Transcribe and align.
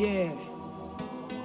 Yeah. 0.00 0.32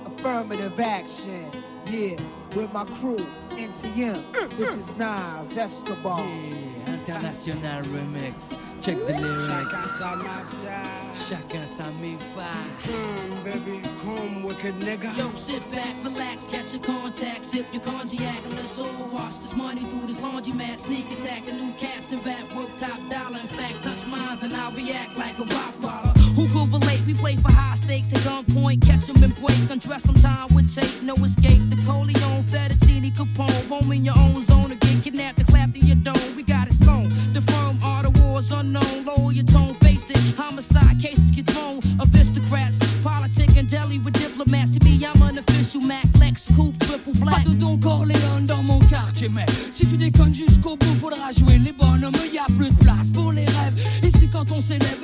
Affirmative 0.05 0.79
action. 0.79 1.43
Yeah. 1.87 2.15
With 2.55 2.71
my 2.71 2.85
crew, 2.85 3.17
NTM. 3.49 4.55
This 4.55 4.77
is 4.77 4.95
Nas 4.95 5.57
Escobar. 5.57 6.21
Yeah, 6.21 6.93
international 6.93 7.83
remix. 7.91 8.55
Check 8.81 8.95
the 8.95 9.19
lyrics. 9.19 9.99
Chacun 9.99 9.99
sa 9.99 10.15
mafia. 10.15 10.79
Chacun 11.19 11.67
sa 11.67 11.83
mi-fa. 11.99 12.55
Come, 12.87 13.43
baby, 13.43 13.81
come, 13.99 14.43
wicked 14.43 14.75
nigga. 14.79 15.11
Yo, 15.17 15.35
sit 15.35 15.59
back, 15.69 15.93
relax, 16.05 16.47
catch 16.47 16.71
your 16.75 16.83
contact, 16.83 17.43
sip 17.43 17.65
your 17.73 17.83
cognac, 17.83 18.39
and 18.45 18.55
let's 18.55 18.79
all 18.79 19.09
wash 19.11 19.43
this 19.43 19.53
money 19.53 19.81
through 19.81 20.07
this 20.07 20.21
laundromat. 20.21 20.79
Sneak 20.79 21.11
attack, 21.11 21.45
a 21.49 21.51
new 21.51 21.73
cast 21.73 22.13
and 22.13 22.25
rap 22.25 22.55
worth 22.55 22.77
top 22.77 23.03
dollar. 23.09 23.37
In 23.37 23.47
fact, 23.47 23.83
touch 23.83 24.07
mines 24.07 24.43
and 24.43 24.53
I'll 24.53 24.71
react 24.71 25.17
like 25.17 25.37
a 25.39 25.43
rock 25.43 25.75
baller. 25.83 26.04
Who 26.35 26.47
could 26.49 26.71
relate? 26.71 27.01
We 27.07 27.13
play 27.13 27.35
for 27.37 27.51
high 27.51 27.75
stakes 27.75 28.11
at 28.13 28.19
gunpoint, 28.19 28.81
catch 28.81 29.09
'em 29.09 29.23
and 29.23 29.33
break, 29.35 29.69
undress 29.71 30.03
them 30.03 30.15
time 30.15 30.47
with 30.53 30.67
tape, 30.73 31.01
no 31.03 31.15
escape. 31.23 31.69
The 31.69 31.77
Coleon, 31.87 32.43
Fettuccine, 32.51 33.11
Capone, 33.15 33.67
home 33.69 33.91
in 33.91 34.03
your 34.03 34.17
own 34.17 34.43
zone 34.43 34.71
again, 34.71 35.01
kidnapped 35.01 35.39
and 35.39 35.47
clapped 35.47 35.75
in 35.77 35.87
your 35.87 36.01
dome. 36.03 36.35
We 36.35 36.43
got 36.43 36.67
it 36.67 36.73
sewn. 36.73 37.07
The 37.33 37.41
firm 37.41 37.79
are 37.83 38.03
the 38.03 38.11
wars 38.19 38.51
unknown. 38.51 39.05
Lower 39.05 39.31
your 39.31 39.45
tone, 39.45 39.75
face 39.75 40.09
it. 40.09 40.19
Homicide 40.37 40.99
cases 40.99 41.31
get 41.31 41.47
thrown. 41.47 41.79
Aristocrats, 42.03 42.79
politic 43.03 43.55
and 43.57 43.69
deli 43.69 43.99
with 43.99 44.13
diplomats. 44.13 44.71
diplomacy. 44.73 44.79
Me, 44.83 45.05
I'm 45.05 45.21
an 45.21 45.37
official 45.37 45.81
Mac, 45.81 46.05
Lex, 46.19 46.49
Coupe, 46.55 46.77
triple 46.79 47.13
black. 47.13 47.43
Pas 47.43 47.49
de 47.49 47.55
Don 47.55 47.77
Corleone 47.77 48.45
dans 48.45 48.63
mon 48.63 48.79
quartier, 48.79 49.29
mais 49.29 49.45
si 49.71 49.87
tu 49.87 49.97
déconnes 49.97 50.33
jusqu'au 50.35 50.75
bout, 50.75 50.95
faudra 50.99 51.31
jouer 51.31 51.57
les 51.59 51.71
bonhommes. 51.71 52.13
Y 52.33 52.37
a 52.37 52.45
plus 52.57 52.69
de 52.69 52.75
place 52.83 53.09
pour 53.09 53.31
les 53.31 53.45
rêves. 53.45 53.77
Ici, 54.03 54.27
quand 54.31 54.51
on 54.51 54.59
s'élève, 54.59 54.94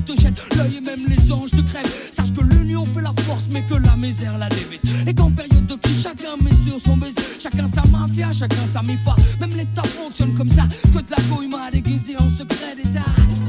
te 0.00 0.18
jettent 0.20 0.40
l'œil 0.56 0.76
et 0.76 0.80
même 0.80 1.06
les 1.06 1.32
anges 1.32 1.50
te 1.50 1.60
crèvent. 1.60 2.10
Sache 2.12 2.32
que 2.32 2.42
l'union 2.42 2.84
fait 2.84 3.02
la 3.02 3.12
force, 3.22 3.46
mais 3.50 3.62
que 3.62 3.74
la 3.74 3.96
misère 3.96 4.38
la 4.38 4.48
dévise. 4.48 4.82
Et 5.06 5.14
qu'en 5.14 5.30
période 5.30 5.66
de 5.66 5.74
crise, 5.74 6.02
chacun 6.02 6.36
met 6.42 6.50
sur 6.64 6.80
son 6.80 6.96
baiser. 6.96 7.14
Chacun 7.38 7.66
sa 7.66 7.82
mafia, 7.90 8.32
chacun 8.32 8.66
sa 8.66 8.82
mifa. 8.82 9.14
Même 9.40 9.56
l'État 9.56 9.82
fonctionne 9.82 10.34
comme 10.34 10.48
ça. 10.48 10.64
Que 10.94 10.98
de 11.00 11.10
la 11.10 11.16
couille 11.34 11.48
m'a 11.48 11.70
déguisé 11.70 12.16
en 12.16 12.28
secret 12.28 12.76
d'État. 12.76 13.04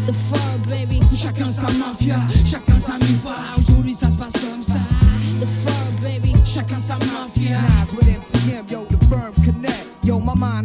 The 0.07 0.13
fur, 0.13 0.37
baby. 0.67 0.99
Chacun 1.15 1.51
sa 1.51 1.67
mafia, 1.73 2.19
chacun 2.45 2.79
sa 2.79 2.97
mifa. 2.97 3.35
Aujourd'hui, 3.57 3.93
ça 3.93 4.09
se 4.09 4.17
passe 4.17 4.33
comme 4.33 4.63
ça. 4.63 4.79
The 5.39 5.45
fur, 5.45 6.01
baby. 6.01 6.33
Chacun 6.45 6.79
sa 6.79 6.95
mafia. 6.95 7.61
Nas 7.61 7.91
with 7.93 8.07
MTM, 8.07 8.69
yo, 8.69 8.85
the 8.89 8.97
firm 9.05 9.33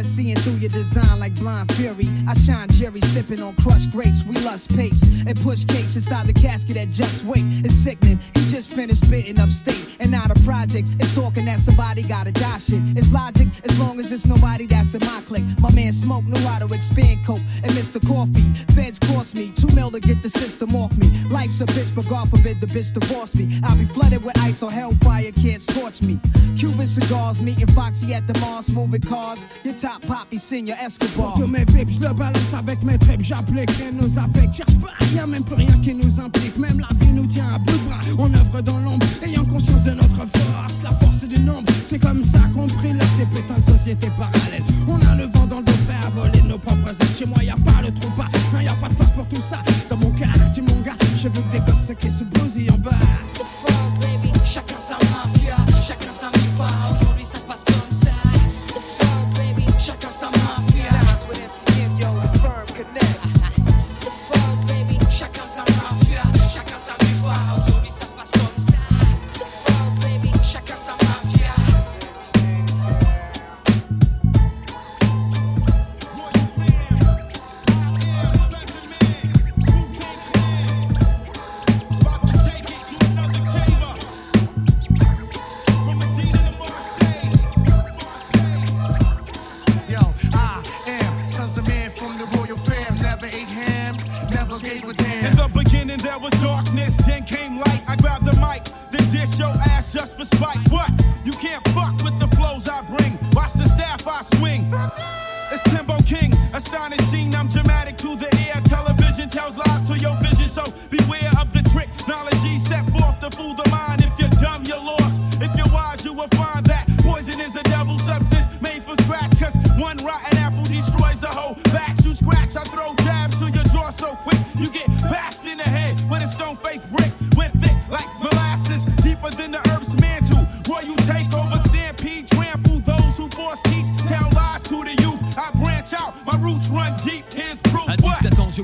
seeing 0.09 0.37
through 0.37 0.55
your 0.55 0.71
design 0.71 1.21
like 1.21 1.35
blind 1.35 1.71
fury. 1.73 2.09
I 2.27 2.35
shine 2.35 2.69
Jerry 2.71 3.01
sipping 3.01 3.43
on 3.43 3.55
crushed 3.57 3.91
grapes. 3.93 4.25
We 4.25 4.35
lust 4.41 4.75
papes 4.75 5.03
and 5.27 5.39
push 5.41 5.65
cakes 5.65 5.95
inside 5.95 6.27
the 6.27 6.33
casket 6.33 6.77
at 6.77 6.89
just 6.89 7.25
wait. 7.25 7.45
It's 7.65 7.75
sickening. 7.75 8.19
He 8.35 8.41
just 8.51 8.71
finished 8.71 9.09
bidding 9.11 9.39
upstate. 9.39 9.97
And 10.01 10.11
now 10.11 10.27
the 10.27 10.41
project 10.45 10.89
is 11.01 11.15
talking 11.15 11.45
that 11.45 11.61
somebody 11.61 12.03
gotta 12.03 12.33
die 12.33 12.59
shit. 12.59 12.81
It's 12.97 13.13
logic 13.13 13.49
as 13.65 13.79
long 13.79 14.01
as 14.01 14.11
it's 14.11 14.27
nobody 14.27 14.67
that's 14.67 14.95
in 14.95 15.01
my 15.01 15.21
clique. 15.27 15.45
My 15.61 15.73
man 15.73 15.93
Smoke 15.93 16.25
knew 16.25 16.41
how 16.49 16.59
to 16.59 16.73
expand 16.75 17.25
coke 17.27 17.45
and 17.63 17.71
Mr. 17.73 18.01
Coffee. 18.07 18.49
Feds 18.75 18.99
cost 18.99 19.37
me 19.37 19.53
two 19.55 19.69
mil 19.75 19.91
to 19.91 20.01
get 20.01 20.23
the 20.23 20.29
system 20.29 20.75
off 20.75 20.97
me. 20.97 21.09
Life's 21.29 21.61
a 21.61 21.67
bitch, 21.67 21.95
but 21.95 22.09
God 22.09 22.31
forbid 22.31 22.61
the 22.61 22.67
bitch 22.67 22.93
divorce 22.93 23.35
me. 23.35 23.61
I'll 23.65 23.77
be 23.77 23.85
flooded 23.85 24.25
with 24.25 24.39
ice 24.39 24.63
or 24.63 24.71
hellfire 24.71 25.33
can't 25.33 25.61
scorch 25.61 26.03
me. 26.03 26.19
Cuban 26.57 26.87
cigars, 26.87 27.41
meeting 27.43 27.67
Foxy 27.69 28.15
at 28.15 28.27
the 28.27 28.39
Mars, 28.41 28.71
moving 28.71 29.01
cars. 29.01 29.45
Your 29.65 29.75
top 29.75 29.98
poppy, 29.99 30.39
senior 30.39 30.77
Escobar. 30.85 31.35
Pour 31.35 31.35
tous 31.35 31.47
mes 31.47 31.65
vibes, 31.65 31.91
je 31.91 32.01
le 32.01 32.13
balance 32.15 32.55
avec 32.57 32.83
mes 32.83 32.99
tripes, 32.99 33.23
j'applique 33.23 33.71
rien 33.73 33.93
nos 33.93 34.19
affects. 34.19 34.55
Cherche 34.55 34.77
pas 34.79 34.93
rien, 35.13 35.27
même 35.27 35.45
plus 35.45 35.57
rien 35.57 35.79
qui 35.81 35.95
nous 35.95 36.21
implique. 36.21 36.57
Même 36.57 36.81
la 36.81 36.89
vie 37.01 37.13
nous 37.13 37.27
tient 37.27 37.49
à 37.55 37.59
bout 37.59 37.73
de 37.73 37.79
bras. 37.89 37.99
On 38.19 38.33
œuvre 38.35 38.61
dans 38.63 38.79
l'ombre, 38.79 39.07
ayant 39.25 39.45
conscience 39.45 39.83
de 39.83 39.93
notre 39.93 40.27
force. 40.27 40.83
La 40.83 40.91
force 40.93 41.25
du 41.25 41.41
nombre, 41.41 41.71
c'est 41.85 41.99
comme 41.99 42.25
ça 42.25 42.41
qu'on 42.55 42.67
brille 42.67 42.99
ces 43.17 43.27
putains 43.27 43.59
de 43.59 43.65
sociétés 43.65 44.11
parallèles. 44.17 44.65
On 44.87 44.97
a 44.97 45.17
le 45.17 45.25
vent 45.25 45.47
dans 45.47 45.59
le 45.59 45.65
dos, 45.65 45.73
prêt 45.87 45.97
à 46.07 46.11
voler 46.11 46.43
nos 46.43 46.59
propres 46.59 46.89
ailes. 46.89 47.17
Chez 47.17 47.27
moi, 47.27 47.43
y 47.43 47.51
a 47.51 47.57
pas 47.57 47.83
le 47.83 47.93
trou 47.93 48.11
pas, 48.11 48.29
non, 48.53 48.61
y 48.61 48.69
a 48.69 48.75
pas 48.75 48.89
de 48.89 48.95
place 48.95 49.13
pour 49.13 49.27
tout 49.27 49.41
ça. 49.41 49.59
Dans 49.91 49.97
mon 49.97 50.11
quartier, 50.13 50.63
mon 50.63 50.81
gars, 50.83 50.97
je 51.17 51.29
veux 51.29 51.43
que 51.43 51.53
des 51.53 51.61
gosses 51.61 51.93
qui 51.99 52.11
se 52.11 52.25
bousillent 52.25 52.71
en 52.71 52.79
bas. 52.79 52.91
The 53.35 53.39
fur, 53.39 53.77
baby. 54.01 54.33
Chacun 54.45 54.79
sa 54.79 54.95
mafia, 54.95 55.57
chacun 55.83 56.13
sa 56.13 56.29
mifa. 56.31 56.67
Aujourd'hui, 56.93 57.25
ça 57.25 57.39
se 57.39 57.45
passe 57.45 57.65
comme 57.65 57.88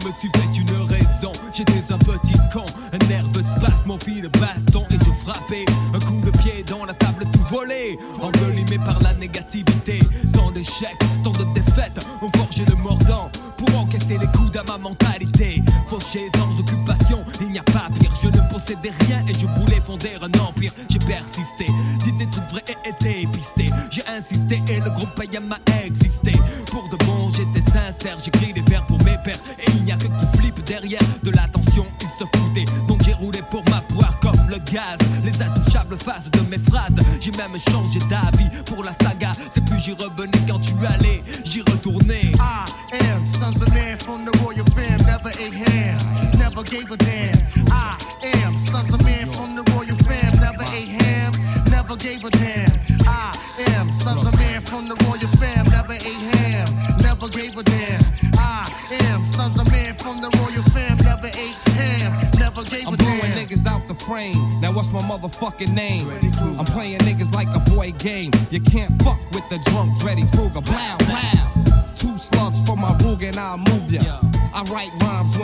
je 0.01 0.09
me 0.09 0.13
suis 0.15 0.29
fait 0.29 0.61
une 0.61 0.83
raison. 0.89 1.33
J'étais 1.53 1.93
un 1.93 1.99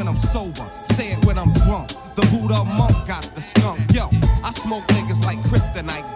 when 0.01 0.09
I'm 0.09 0.17
sober, 0.17 0.67
say 0.85 1.13
it 1.13 1.27
when 1.27 1.39
I'm 1.39 1.53
drunk. 1.53 1.89
The 2.17 2.27
Buddha 2.33 2.65
monk 2.65 3.07
got 3.07 3.23
the 3.35 3.41
skunk. 3.43 3.81
Yo, 3.93 4.09
I 4.43 4.51
smoke 4.51 4.87
niggas 4.97 5.23
like 5.27 5.39
kryptonite 5.41 6.10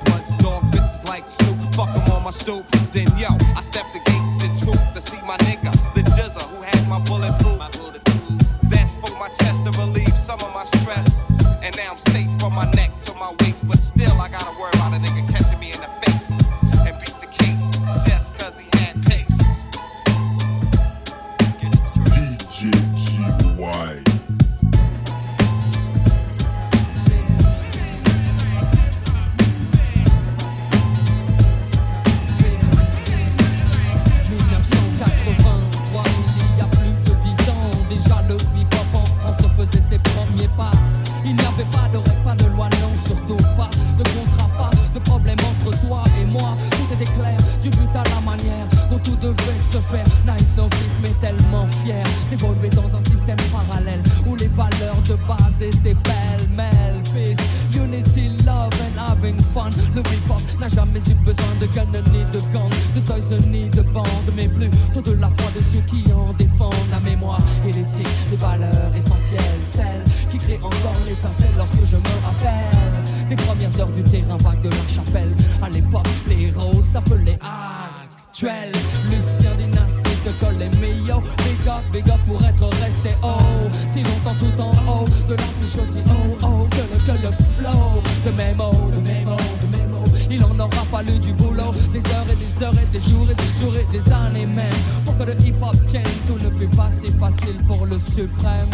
encore 70.65 70.97
l'étincelle 71.07 71.55
lorsque 71.57 71.85
je 71.85 71.97
me 71.97 72.15
rappelle 72.25 73.29
des 73.29 73.37
premières 73.37 73.81
heures 73.81 73.89
du 73.89 74.03
terrain 74.03 74.37
vague 74.39 74.61
de 74.63 74.71
la 74.71 74.87
chapelle. 74.89 75.35
À 75.63 75.69
l'époque, 75.69 76.07
les 76.29 76.47
héros 76.47 76.83
s'appelaient 76.83 77.39
actuels. 77.41 78.73
Lucien 79.11 79.55
dynastique 79.57 80.25
de 80.25 80.31
col 80.41 80.55
et 80.61 80.71
Mio, 80.81 81.21
big 81.45 81.69
up, 81.69 81.83
big 81.93 82.09
up 82.11 82.21
pour 82.27 82.43
être 82.43 82.67
resté 82.83 83.11
haut. 83.23 83.69
Si 83.89 84.03
longtemps 84.03 84.37
tout 84.39 84.61
en 84.61 84.71
haut, 84.91 85.05
de 85.29 85.35
l'affiche 85.35 85.83
aussi 85.83 85.99
oh 86.09 86.37
oh 86.43 86.67
que 86.71 86.77
le, 86.77 86.99
que 86.99 87.23
le 87.23 87.33
flow. 87.33 88.03
De 88.25 88.31
mémo, 88.31 88.71
de 88.91 89.01
mémo, 89.09 89.37
de 89.63 89.77
mémo. 89.77 90.05
Il 90.31 90.43
en 90.45 90.59
aura 90.59 90.85
fallu 90.91 91.19
du 91.19 91.33
boulot, 91.35 91.73
des 91.93 92.05
heures 92.11 92.27
et 92.31 92.37
des 92.37 92.65
heures 92.65 92.75
et 92.75 92.87
des 92.93 93.01
jours 93.01 93.27
et 93.31 93.35
des 93.35 93.59
jours 93.59 93.75
et 93.77 93.93
des 93.93 94.13
années 94.13 94.47
même. 94.47 94.73
Pour 95.05 95.17
que 95.19 95.25
le 95.25 95.41
hip 95.43 95.55
hop 95.61 95.77
tienne, 95.87 96.03
tout 96.27 96.39
ne 96.45 96.51
fait 96.51 96.77
pas 96.77 96.91
si 96.91 97.11
facile 97.13 97.59
pour 97.67 97.87
le 97.87 97.99
suprême. 97.99 98.71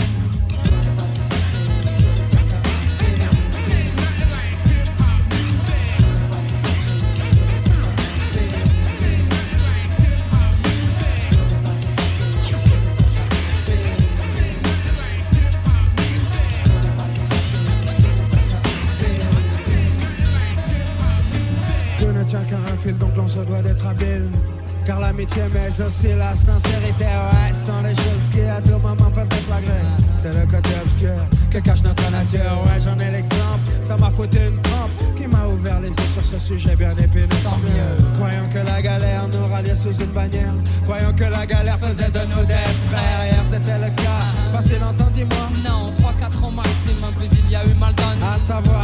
L'amitié, 25.20 25.42
mais 25.52 25.84
aussi 25.84 26.08
la 26.16 26.34
sincérité, 26.34 27.04
ouais, 27.04 27.52
sont 27.66 27.82
les 27.82 27.94
choses 27.94 28.28
qui 28.30 28.40
à 28.40 28.60
tout 28.60 28.78
moment 28.78 29.10
peuvent 29.10 29.28
déflagrer. 29.28 29.82
C'est 30.16 30.34
le 30.34 30.46
côté 30.46 30.70
obscur 30.82 31.14
que 31.50 31.58
cache 31.58 31.82
notre 31.82 32.10
nature, 32.10 32.64
ouais, 32.64 32.80
j'en 32.82 32.96
ai 32.98 33.10
l'exemple. 33.10 33.68
Ça 33.82 33.96
m'a 33.96 34.10
foutu 34.10 34.38
une 34.38 34.60
trempe 34.62 34.90
qui 35.16 35.26
m'a 35.26 35.46
ouvert 35.46 35.80
les 35.80 35.88
yeux 35.88 36.10
sur 36.14 36.24
ce 36.24 36.38
sujet 36.38 36.76
bien 36.76 36.92
épineux. 36.92 37.28
Tant 37.42 37.58
mieux. 37.58 37.96
Croyons 38.16 38.48
que 38.52 38.66
la 38.66 38.80
galère 38.80 39.28
nous 39.28 39.46
ralliait 39.52 39.76
sous 39.76 39.92
une 39.92 40.12
bannière. 40.12 40.54
Croyons 40.84 41.12
que 41.12 41.24
la 41.24 41.44
galère 41.46 41.78
faisait 41.78 42.10
de 42.10 42.20
nous 42.20 42.44
des 42.44 42.66
frères. 42.88 43.24
Hier 43.24 43.44
c'était 43.50 43.78
le 43.78 43.90
cas, 44.02 44.24
passé 44.52 44.78
longtemps, 44.78 45.10
dis-moi. 45.12 45.48
Non, 45.64 45.92
3-4 46.00 46.44
ans 46.44 46.50
maximum, 46.50 47.12
puis 47.18 47.28
il 47.44 47.50
y 47.50 47.56
a 47.56 47.64
eu 47.64 47.74
mal 47.74 47.94
donné. 47.94 48.24
À 48.32 48.38
savoir 48.38 48.79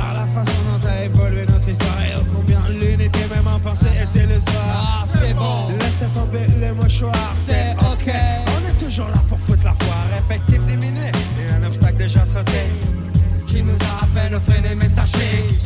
sick. 15.16 15.65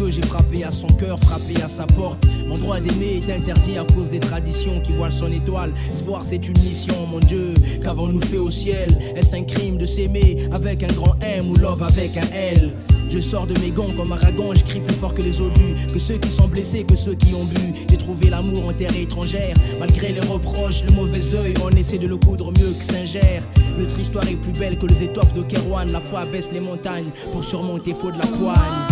que 0.00 0.10
j'ai 0.10 0.22
frappé 0.22 0.64
à 0.64 0.70
son 0.70 0.86
cœur, 0.86 1.18
frappé 1.18 1.60
à 1.62 1.68
sa 1.68 1.84
porte. 1.84 2.26
Mon 2.46 2.54
droit 2.54 2.80
d'aimer 2.80 3.20
est 3.20 3.30
interdit 3.30 3.76
à 3.76 3.84
cause 3.84 4.08
des 4.08 4.18
traditions 4.18 4.80
qui 4.80 4.92
voilent 4.92 5.12
son 5.12 5.30
étoile. 5.30 5.72
Se 5.92 6.04
voir, 6.04 6.22
c'est 6.28 6.48
une 6.48 6.58
mission, 6.58 6.94
mon 7.10 7.18
Dieu. 7.18 7.52
Qu'avons-nous 7.82 8.22
fait 8.22 8.38
au 8.38 8.48
ciel? 8.48 8.88
Est-ce 9.14 9.36
un 9.36 9.42
crime 9.42 9.76
de 9.76 9.84
s'aimer 9.84 10.48
avec 10.52 10.82
un 10.82 10.92
grand 10.94 11.14
M 11.22 11.50
ou 11.50 11.54
love 11.56 11.82
avec 11.82 12.16
un 12.16 12.34
L? 12.34 12.70
Je 13.10 13.18
sors 13.18 13.46
de 13.46 13.58
mes 13.60 13.70
gants 13.72 13.90
comme 13.96 14.12
un 14.12 14.16
ragon, 14.16 14.54
je 14.54 14.64
crie 14.64 14.80
plus 14.80 14.94
fort 14.94 15.12
que 15.12 15.20
les 15.20 15.40
obus, 15.40 15.74
que 15.92 15.98
ceux 15.98 16.16
qui 16.16 16.30
sont 16.30 16.46
blessés, 16.46 16.84
que 16.84 16.96
ceux 16.96 17.14
qui 17.14 17.34
ont 17.34 17.44
bu. 17.44 17.74
J'ai 17.90 17.96
trouvé 17.96 18.30
l'amour 18.30 18.68
en 18.68 18.72
terre 18.72 18.96
étrangère, 18.96 19.54
malgré 19.80 20.12
les 20.12 20.20
reproches, 20.20 20.84
le 20.88 20.94
mauvais 20.94 21.34
oeil, 21.34 21.54
on 21.64 21.70
essaie 21.70 21.98
de 21.98 22.06
le 22.06 22.16
coudre 22.16 22.52
mieux 22.52 22.72
que 22.78 22.84
Saint-Gère. 22.84 23.42
Notre 23.76 23.98
histoire 23.98 24.26
est 24.28 24.36
plus 24.36 24.52
belle 24.52 24.78
que 24.78 24.86
les 24.86 25.02
étoffes 25.02 25.34
de 25.34 25.42
Kerouan, 25.42 25.86
la 25.92 26.00
foi 26.00 26.24
baisse 26.24 26.50
les 26.52 26.60
montagnes 26.60 27.10
pour 27.32 27.44
surmonter 27.44 27.94
faux 27.94 28.12
de 28.12 28.18
la 28.18 28.26
poigne. 28.26 28.89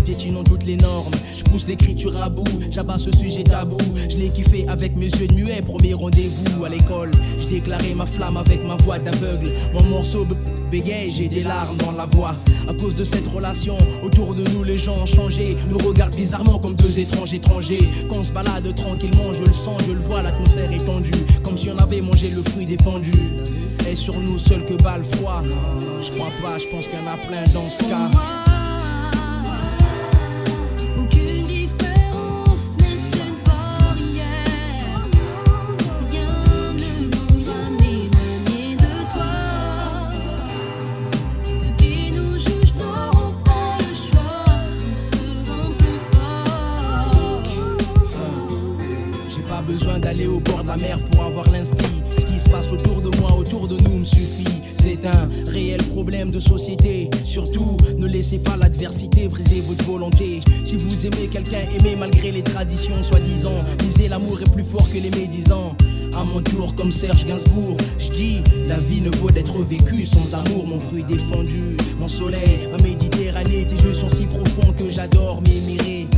Piétinant 0.00 0.44
toutes 0.44 0.64
les 0.64 0.76
normes. 0.76 1.12
Je 1.36 1.42
pousse 1.44 1.66
l'écriture 1.66 2.16
à 2.22 2.28
bout, 2.28 2.44
j'abats 2.70 2.98
ce 2.98 3.10
sujet 3.10 3.42
tabou. 3.42 3.76
Je 4.08 4.18
l'ai 4.18 4.30
kiffé 4.30 4.66
avec 4.68 4.96
mes 4.96 5.06
yeux 5.06 5.26
de 5.26 5.34
muet, 5.34 5.62
premier 5.62 5.94
rendez-vous 5.94 6.64
à 6.64 6.68
l'école. 6.68 7.10
J'ai 7.38 7.60
déclaré 7.60 7.94
ma 7.94 8.06
flamme 8.06 8.36
avec 8.36 8.64
ma 8.64 8.76
voix 8.76 8.98
d'aveugle. 8.98 9.50
Mon 9.72 9.84
morceau 9.84 10.26
bégaye, 10.70 11.10
j'ai 11.10 11.28
des 11.28 11.42
larmes 11.42 11.76
dans 11.78 11.92
la 11.92 12.06
voix. 12.06 12.34
À 12.68 12.72
cause 12.72 12.94
de 12.94 13.04
cette 13.04 13.26
relation, 13.28 13.76
autour 14.02 14.34
de 14.34 14.44
nous 14.52 14.64
les 14.64 14.78
gens 14.78 14.96
ont 15.02 15.06
changé. 15.06 15.56
Nous 15.68 15.78
regardent 15.78 16.16
bizarrement 16.16 16.58
comme 16.58 16.74
deux 16.74 16.98
étranges 16.98 17.34
étrangers. 17.34 17.88
Quand 18.08 18.16
on 18.18 18.24
se 18.24 18.32
balade 18.32 18.74
tranquillement, 18.74 19.32
je 19.32 19.44
le 19.44 19.52
sens, 19.52 19.82
je 19.86 19.92
le 19.92 20.00
vois, 20.00 20.22
l'atmosphère 20.22 20.72
est 20.72 20.84
tendue. 20.84 21.10
Comme 21.42 21.58
si 21.58 21.68
on 21.68 21.78
avait 21.78 22.00
mangé 22.00 22.30
le 22.30 22.42
fruit 22.42 22.66
défendu. 22.66 23.12
Et 23.88 23.94
sur 23.94 24.18
nous 24.18 24.38
seul 24.38 24.64
que 24.64 24.74
bat 24.82 24.98
le 24.98 25.04
froid. 25.04 25.42
Je 26.00 26.10
crois 26.12 26.32
pas, 26.42 26.58
je 26.58 26.66
pense 26.68 26.88
qu'il 26.88 26.98
y 26.98 27.02
en 27.02 27.12
a 27.12 27.16
plein 27.16 27.44
dans 27.52 27.68
ce 27.68 27.84
cas. 27.84 28.43
Pas 49.54 49.62
besoin 49.62 50.00
d'aller 50.00 50.26
au 50.26 50.40
bord 50.40 50.64
de 50.64 50.68
la 50.68 50.76
mer 50.78 50.98
pour 51.12 51.22
avoir 51.22 51.48
l'inspi. 51.52 51.84
Ce 52.10 52.26
qui 52.26 52.40
se 52.40 52.50
passe 52.50 52.72
autour 52.72 53.00
de 53.00 53.16
moi, 53.18 53.32
autour 53.38 53.68
de 53.68 53.76
nous 53.84 53.98
me 53.98 54.04
suffit. 54.04 54.60
C'est 54.68 55.06
un 55.06 55.28
réel 55.48 55.80
problème 55.94 56.32
de 56.32 56.40
société. 56.40 57.08
Surtout, 57.22 57.76
ne 57.96 58.08
laissez 58.08 58.38
pas 58.38 58.56
l'adversité 58.56 59.28
briser 59.28 59.60
votre 59.60 59.84
volonté. 59.84 60.40
Si 60.64 60.76
vous 60.76 61.06
aimez 61.06 61.28
quelqu'un, 61.30 61.60
aimez 61.78 61.94
malgré 61.94 62.32
les 62.32 62.42
traditions 62.42 63.00
soi-disant. 63.00 63.64
Disez 63.78 64.08
l'amour 64.08 64.40
est 64.40 64.52
plus 64.52 64.64
fort 64.64 64.88
que 64.90 64.98
les 64.98 65.10
médisants. 65.10 65.76
À 66.16 66.24
mon 66.24 66.40
tour, 66.42 66.74
comme 66.74 66.90
Serge 66.90 67.24
Gainsbourg, 67.24 67.76
je 68.00 68.08
dis 68.08 68.42
la 68.66 68.78
vie 68.78 69.02
ne 69.02 69.10
vaut 69.18 69.30
d'être 69.30 69.58
vécue 69.58 70.04
sans 70.04 70.34
amour, 70.34 70.66
mon 70.66 70.80
fruit 70.80 71.04
défendu. 71.04 71.76
Mon 72.00 72.08
soleil, 72.08 72.68
ma 72.72 72.82
Méditerranée, 72.82 73.66
tes 73.68 73.76
yeux 73.76 73.94
sont 73.94 74.08
si 74.08 74.26
profonds 74.26 74.72
que 74.76 74.90
j'adore 74.90 75.40
m'émirer. 75.42 76.08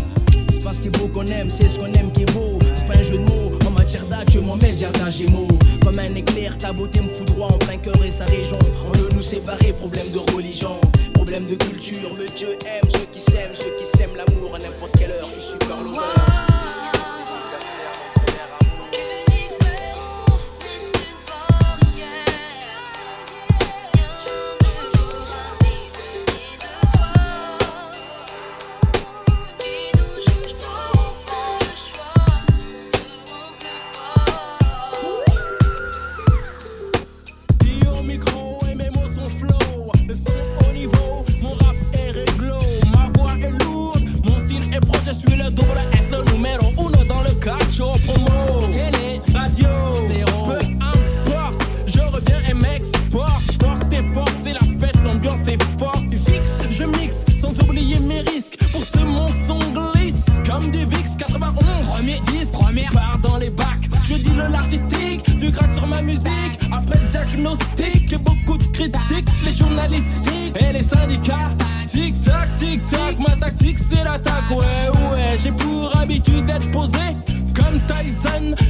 C'est 0.49 0.65
pas 0.65 0.73
ce 0.73 0.81
qui 0.81 0.89
est 0.89 0.99
beau 0.99 1.09
qu'on 1.09 1.27
aime, 1.27 1.51
c'est 1.51 1.69
ce 1.69 1.79
qu'on 1.79 1.93
aime 1.93 2.11
qui 2.13 2.23
est 2.23 2.33
beau. 2.33 2.56
Un 2.95 3.03
jeu 3.03 3.19
de 3.19 3.19
mots, 3.19 3.53
en 3.67 3.71
matière 3.71 4.07
d'âge, 4.07 4.27
je 4.33 4.39
m'en 4.39 4.57
mets 4.57 4.73
le 4.73 5.11
gémeaux. 5.11 5.49
Comme 5.83 5.99
un 5.99 6.15
éclair, 6.15 6.57
ta 6.59 6.73
beauté 6.73 7.01
me 7.01 7.09
foudroie 7.09 7.47
en 7.47 7.59
plein 7.59 7.77
cœur 7.77 7.97
et 8.05 8.11
sa 8.11 8.25
région. 8.27 8.59
On 8.87 8.93
veut 8.97 9.09
nous 9.15 9.23
séparer, 9.23 9.73
problème 9.73 10.07
de 10.13 10.19
religion, 10.35 10.81
problème 11.15 11.47
de 11.47 11.57
culture. 11.57 12.15
Le 12.19 12.27
Dieu 12.37 12.49
aime 12.67 12.89
ceux 12.89 13.07
qui 13.13 13.21
s'aiment, 13.21 13.55
ceux 13.55 13.77
qui 13.79 13.85
s'aiment 13.85 14.17
l'amour 14.17 14.55
à 14.55 14.59
n'importe 14.59 14.97
quelle 14.99 15.11
heure. 15.11 15.27
Je 15.27 15.41
suis 15.41 15.53
super 15.53 15.83
lover. 15.83 16.56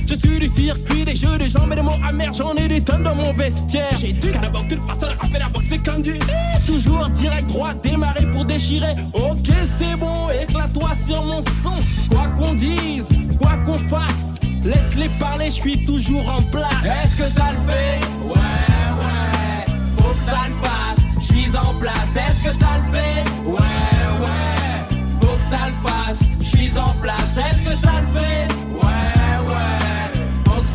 Je 0.09 0.15
suis 0.15 0.39
du 0.39 0.49
circuit, 0.49 1.05
des 1.05 1.17
jeux 1.17 1.39
de 1.39 1.45
jambes 1.45 1.73
et 1.73 1.77
des 1.77 1.83
mots 1.83 1.99
amers. 2.09 2.33
J'en 2.33 2.55
ai 2.55 2.69
des 2.69 2.81
tonnes 2.81 3.03
dans 3.03 3.15
mon 3.15 3.33
vestiaire. 3.33 3.97
J'ai 3.99 4.13
du 4.13 4.31
carabok, 4.31 4.69
toute 4.69 4.81
façon, 4.89 5.07
la 5.07 5.15
rapper 5.21 5.39
la 5.39 5.49
boxe, 5.49 5.67
c'est 5.69 5.79
comme 5.79 6.03
du. 6.03 6.15
Toujours 6.67 7.09
direct 7.11 7.49
droit, 7.49 7.75
démarrer 7.75 8.31
pour 8.31 8.45
déchirer. 8.45 8.95
Ok, 9.15 9.49
c'est 9.65 9.97
bon, 9.97 10.31
éclate-toi 10.31 10.95
sur 10.95 11.25
mon 11.25 11.43
son. 11.43 11.77
Quoi 12.11 12.29
qu'on 12.37 12.55
dise, 12.55 13.09
quoi 13.41 13.57
qu'on 13.65 13.77
fasse, 13.77 14.37
laisse-les 14.65 15.09
parler, 15.21 15.47
je 15.47 15.57
suis 15.57 15.85
toujours 15.85 16.29
en 16.29 16.43
place. 16.43 16.73
Est-ce 16.85 17.17
que 17.23 17.29
ça 17.29 17.53
le 17.53 17.59
fait? 17.71 18.01
Ouais, 18.25 18.35
ouais, 19.01 19.65
faut 19.99 20.15
que 20.15 20.23
ça 20.23 20.47
le 20.49 20.55
fasse. 20.55 21.07
Je 21.21 21.25
suis 21.25 21.57
en 21.57 21.75
place, 21.75 22.17
est-ce 22.17 22.43
que 22.43 22.53
ça 22.53 22.69
le 22.79 22.93
fait? 22.97 23.25
Ouais, 23.47 23.59
ouais, 24.23 24.99
faut 25.21 25.37
que 25.37 25.43
ça 25.43 25.69
le 25.69 25.89
fasse. 25.89 26.21
Je 26.41 26.47
suis 26.47 26.79
en 26.79 26.95
place, 27.03 27.39
est-ce 27.39 27.63
que 27.63 27.77
ça 27.77 27.93
le 28.01 28.19
fait? 28.19 28.47
Ouais, 28.73 28.96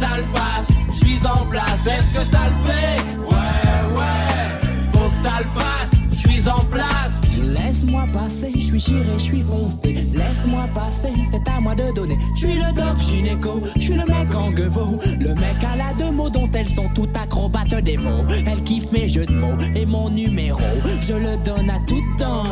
ça 0.02 0.18
le 0.18 0.24
fasse. 0.26 0.70
Je 0.90 1.06
suis 1.06 1.28
en 1.28 1.46
place, 1.46 1.86
est-ce 1.86 2.12
que 2.18 2.26
ça 2.26 2.50
le 2.50 2.68
fait? 2.68 3.02
Ouais, 3.20 3.98
ouais, 3.98 4.70
faut 4.94 5.10
que 5.10 5.16
ça 5.16 5.38
le 5.40 5.60
fasse. 5.60 5.92
Je 6.12 6.28
suis 6.28 6.50
en 6.50 6.64
place. 6.66 7.22
Laisse-moi 7.40 8.06
passer, 8.12 8.52
je 8.56 8.62
suis 8.62 8.80
chiré, 8.80 9.14
je 9.14 9.24
suis 9.24 9.42
foncé. 9.42 10.10
Laisse-moi 10.14 10.66
passer, 10.74 11.14
c'est 11.30 11.48
à 11.48 11.60
moi 11.60 11.76
de 11.76 11.94
donner. 11.94 12.18
Je 12.34 12.48
suis 12.48 12.56
le 12.56 12.74
doc 12.74 13.00
gynéco, 13.00 13.62
je 13.76 13.82
suis 13.82 13.94
le 13.94 14.06
mec 14.06 14.34
en 14.34 14.50
gueveau. 14.50 15.00
Le 15.20 15.36
mec 15.36 15.64
à 15.72 15.76
la 15.76 15.94
deux 15.94 16.12
mots 16.12 16.30
dont 16.30 16.50
elles 16.54 16.70
sont 16.70 16.90
toutes 16.96 17.16
acrobates 17.16 17.76
des 17.84 17.98
mots. 17.98 18.26
Elle 18.48 18.62
kiffe 18.62 18.92
mes 18.92 19.08
jeux 19.08 19.26
de 19.26 19.34
mots 19.34 19.58
et 19.76 19.86
mon 19.86 20.10
numéro. 20.10 20.60
Je 21.02 21.14
le 21.14 21.38
donne 21.44 21.70
à 21.70 21.80
tout 21.88 22.02
temps. 22.18 22.44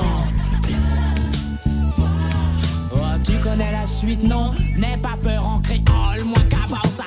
Oh, 2.92 3.18
tu 3.24 3.34
connais 3.40 3.72
la 3.72 3.88
suite, 3.88 4.24
non? 4.24 4.52
N'aie 4.78 4.98
pas 5.02 5.18
peur 5.24 5.48
en 5.48 5.60
créole. 5.62 6.26
Moi, 6.26 6.40
cabao, 6.50 6.90
ça 6.96 7.06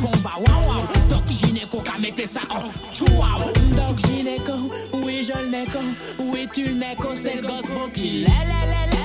pomba. 0.00 0.30
Waouh, 0.36 0.68
waouh. 0.68 0.86
Doc 1.08 1.22
gynéco, 1.28 1.80
qu'a 1.80 1.98
mettez 1.98 2.26
ça 2.26 2.40
en 2.50 2.70
chouaou. 2.92 3.52
Doc 3.76 3.98
gynéco, 4.06 4.52
oui, 5.04 5.22
je 5.22 5.38
le 5.42 5.48
néco. 5.50 5.78
Oui, 6.18 6.48
tu 6.52 6.66
le 6.68 6.74
néco, 6.74 7.08
c'est 7.14 7.36
le 7.36 7.42
gospel 7.42 7.92
qui? 7.92 8.24
La, 8.24 8.44
la, 8.44 8.66
la, 8.66 8.86
la, 8.90 8.97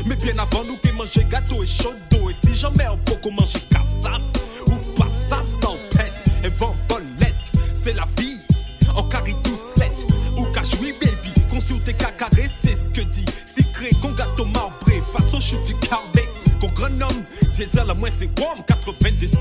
Mais 0.06 0.16
bien 0.16 0.38
avant 0.38 0.64
nous 0.64 0.78
qui 0.78 0.92
manger 0.92 1.26
gâteau 1.30 1.64
et 1.64 1.68
chaud 1.68 1.94
d'eau. 2.12 2.30
Et 2.30 2.36
si 2.46 2.56
jamais 2.56 2.88
on 2.90 2.98
peut 2.98 3.30
manger 3.30 3.60
cassave. 3.70 4.22
Ou 4.68 4.98
pas 4.98 5.10
sans 5.62 5.78
pète. 5.92 6.14
Et 6.44 6.50
vent 6.50 6.76
bolette. 6.88 7.52
C'est 7.74 7.94
la 7.94 8.08
vie. 8.18 8.40
En 8.96 9.04
carré 9.04 9.36
Cacaré, 12.30 12.50
c'est 12.64 12.76
ce 12.76 12.90
que 12.90 13.02
dit. 13.02 13.26
Secret 13.46 13.90
qu'on 14.02 14.12
gâteau 14.12 14.46
marbré. 14.46 15.02
Face 15.14 15.34
au 15.34 15.42
chute 15.42 15.64
du 15.66 15.74
carbé. 15.76 16.24
Qu'on 16.60 16.70
grenome. 16.70 17.08
Diesel 17.54 17.90
à 17.90 17.94
moins 17.94 18.10
c'est 18.18 18.30
warm. 18.40 18.64
97 18.68 19.39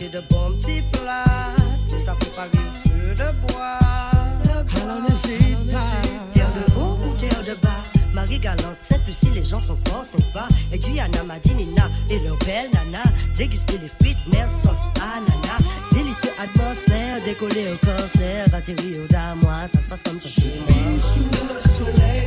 De 0.00 0.20
bons 0.30 0.52
petits 0.58 0.82
plats. 0.92 1.54
Tout 1.86 2.00
ça 2.02 2.14
préparer 2.14 2.48
le 2.54 2.90
feu 2.90 3.14
de 3.14 3.52
bois. 3.52 3.78
Alors 4.82 5.02
n'hésite 5.02 5.70
pas. 5.70 5.78
Terre 6.32 6.48
de 6.54 6.80
haut 6.80 6.96
ou 6.96 7.14
terre 7.18 7.44
de 7.44 7.60
bas 7.60 7.84
Marie 8.14 8.38
galante, 8.38 8.78
cette 8.80 9.06
Lucie, 9.06 9.28
les 9.34 9.44
gens 9.44 9.60
sont 9.60 9.76
forts 9.88 10.06
sympas. 10.06 10.48
Et 10.72 10.78
Guyana, 10.78 11.22
Madinina 11.24 11.90
et 12.08 12.18
leur 12.20 12.38
belle 12.38 12.70
nana. 12.72 13.02
Déguster 13.36 13.76
les 13.76 13.88
frites, 13.88 14.16
mer, 14.32 14.48
sauce 14.50 14.88
ananas. 14.96 15.68
Délicieux 15.92 16.32
atmosphère, 16.42 17.22
décoller 17.22 17.68
au 17.74 17.86
concert. 17.86 18.46
Atterrir 18.54 19.02
au 19.04 19.06
damois, 19.06 19.68
ça 19.70 19.82
se 19.82 19.86
passe 19.86 20.02
comme 20.02 20.18
ça 20.18 20.30
chez 20.30 20.60
moi. 20.66 20.92
Vis 20.92 21.02
sous 21.02 21.44
le 21.52 21.58
soleil, 21.60 22.26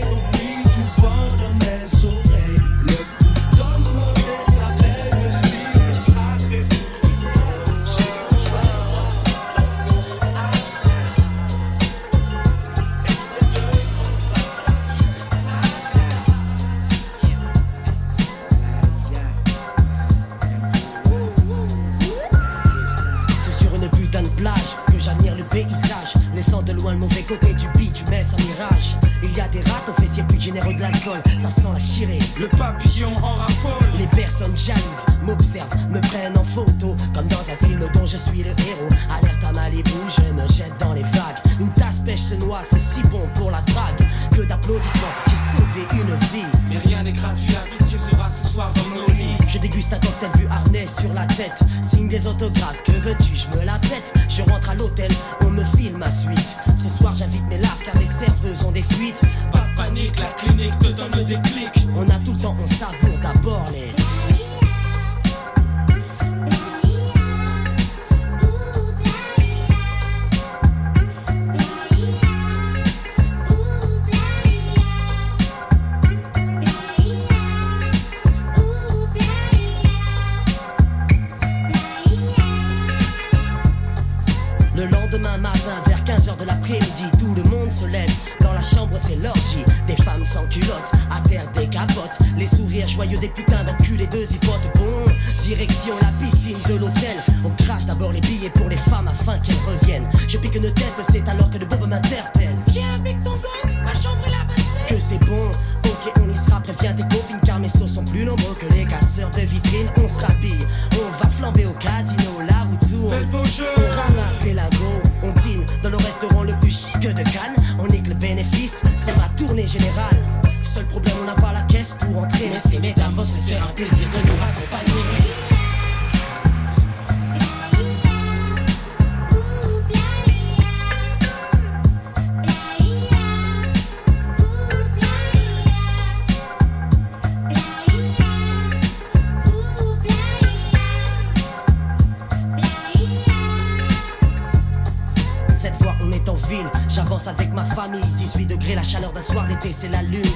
des 93.24 93.30
putains 93.30 93.64
d'enculés 93.64 94.08
de 94.08 94.26
zipotes. 94.26 94.60
Bon, 94.73 94.73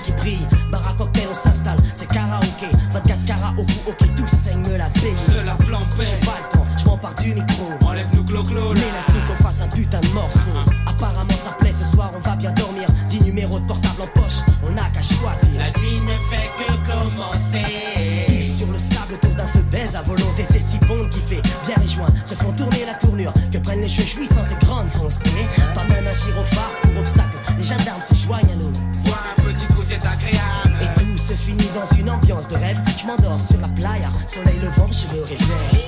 qui 0.07 0.11
brille. 0.13 0.47
Bar 0.71 0.87
à 0.87 0.93
cocktail, 0.93 1.27
on 1.29 1.35
s'installe, 1.35 1.77
c'est 1.93 2.07
karaoké. 2.07 2.67
24 2.93 3.23
carats 3.23 3.53
au 3.57 3.63
cou, 3.63 3.91
ok, 3.91 4.15
tout 4.15 4.27
saigne 4.27 4.61
me 4.69 4.77
la 4.77 4.89
baigné 4.89 5.15
Se 5.15 5.45
la 5.45 5.55
flambée. 5.57 5.85
J'ai 5.99 6.25
pas 6.25 6.37
le 6.37 6.57
temps, 6.57 6.65
je 6.77 6.85
m'empare 6.85 7.15
du 7.15 7.33
micro. 7.33 7.69
Enlève-nous 7.85 8.23
clo-clo 8.23 8.73
là. 8.73 8.79
L'élastique, 8.79 9.29
on 9.31 9.43
fasse 9.43 9.61
un 9.61 9.67
putain 9.67 9.99
de 9.99 10.07
morceau. 10.09 10.47
Apparemment 10.85 11.29
ça 11.31 11.51
plaît, 11.59 11.73
ce 11.77 11.85
soir 11.85 12.11
on 12.15 12.19
va 12.19 12.35
bien 12.35 12.51
dormir. 12.53 12.85
10 13.09 13.25
numéros 13.25 13.59
de 13.59 13.67
portable 13.67 14.01
en 14.01 14.19
poche, 14.19 14.39
on 14.67 14.71
n'a 14.71 14.89
qu'à 14.89 15.01
choisir. 15.01 15.49
La 15.57 15.69
nuit 15.79 15.99
ne 16.01 16.15
fait 16.29 16.47
que 16.57 16.71
commencer. 16.89 18.27
Tous 18.27 18.57
sur 18.59 18.71
le 18.71 18.77
sable 18.77 19.13
autour 19.13 19.35
d'un 19.35 19.47
feu 19.47 19.63
baise 19.71 19.95
à 19.95 20.01
volonté. 20.01 20.45
C'est 20.49 20.61
si 20.61 20.77
bon 20.87 21.07
qui 21.09 21.19
fait 21.19 21.41
bien 21.65 21.75
les 21.81 21.87
joints 21.87 22.05
Se 22.25 22.35
font 22.35 22.51
tourner 22.51 22.85
la 22.85 22.93
tournure 22.93 23.33
Que 23.51 23.57
prennent 23.57 23.81
les 23.81 23.87
jeux 23.87 24.03
jouissants 24.03 24.43
ces 24.47 24.65
grandes 24.65 24.89
foncées 24.89 25.19
Pas 25.75 25.83
même 25.85 26.07
un 26.07 26.13
gyrophare 26.13 26.71
pour 26.81 26.97
obstacle 26.97 27.37
Les 27.57 27.63
gendarmes 27.63 28.01
se 28.01 28.15
joignent 28.15 28.51
à 28.51 28.55
nous 28.55 28.71
Et 29.99 30.99
tout 30.99 31.17
se 31.17 31.33
finit 31.33 31.69
dans 31.73 31.97
une 31.97 32.09
ambiance 32.09 32.47
de 32.47 32.55
rêve. 32.55 32.77
Je 32.99 33.07
m'endors 33.07 33.39
sur 33.39 33.59
la 33.59 33.67
playa 33.67 34.11
Soleil 34.27 34.59
levant, 34.59 34.87
je 34.91 35.15
me 35.15 35.23
réveille 35.23 35.86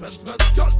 Benz 0.00 0.18
Benz 0.24 0.36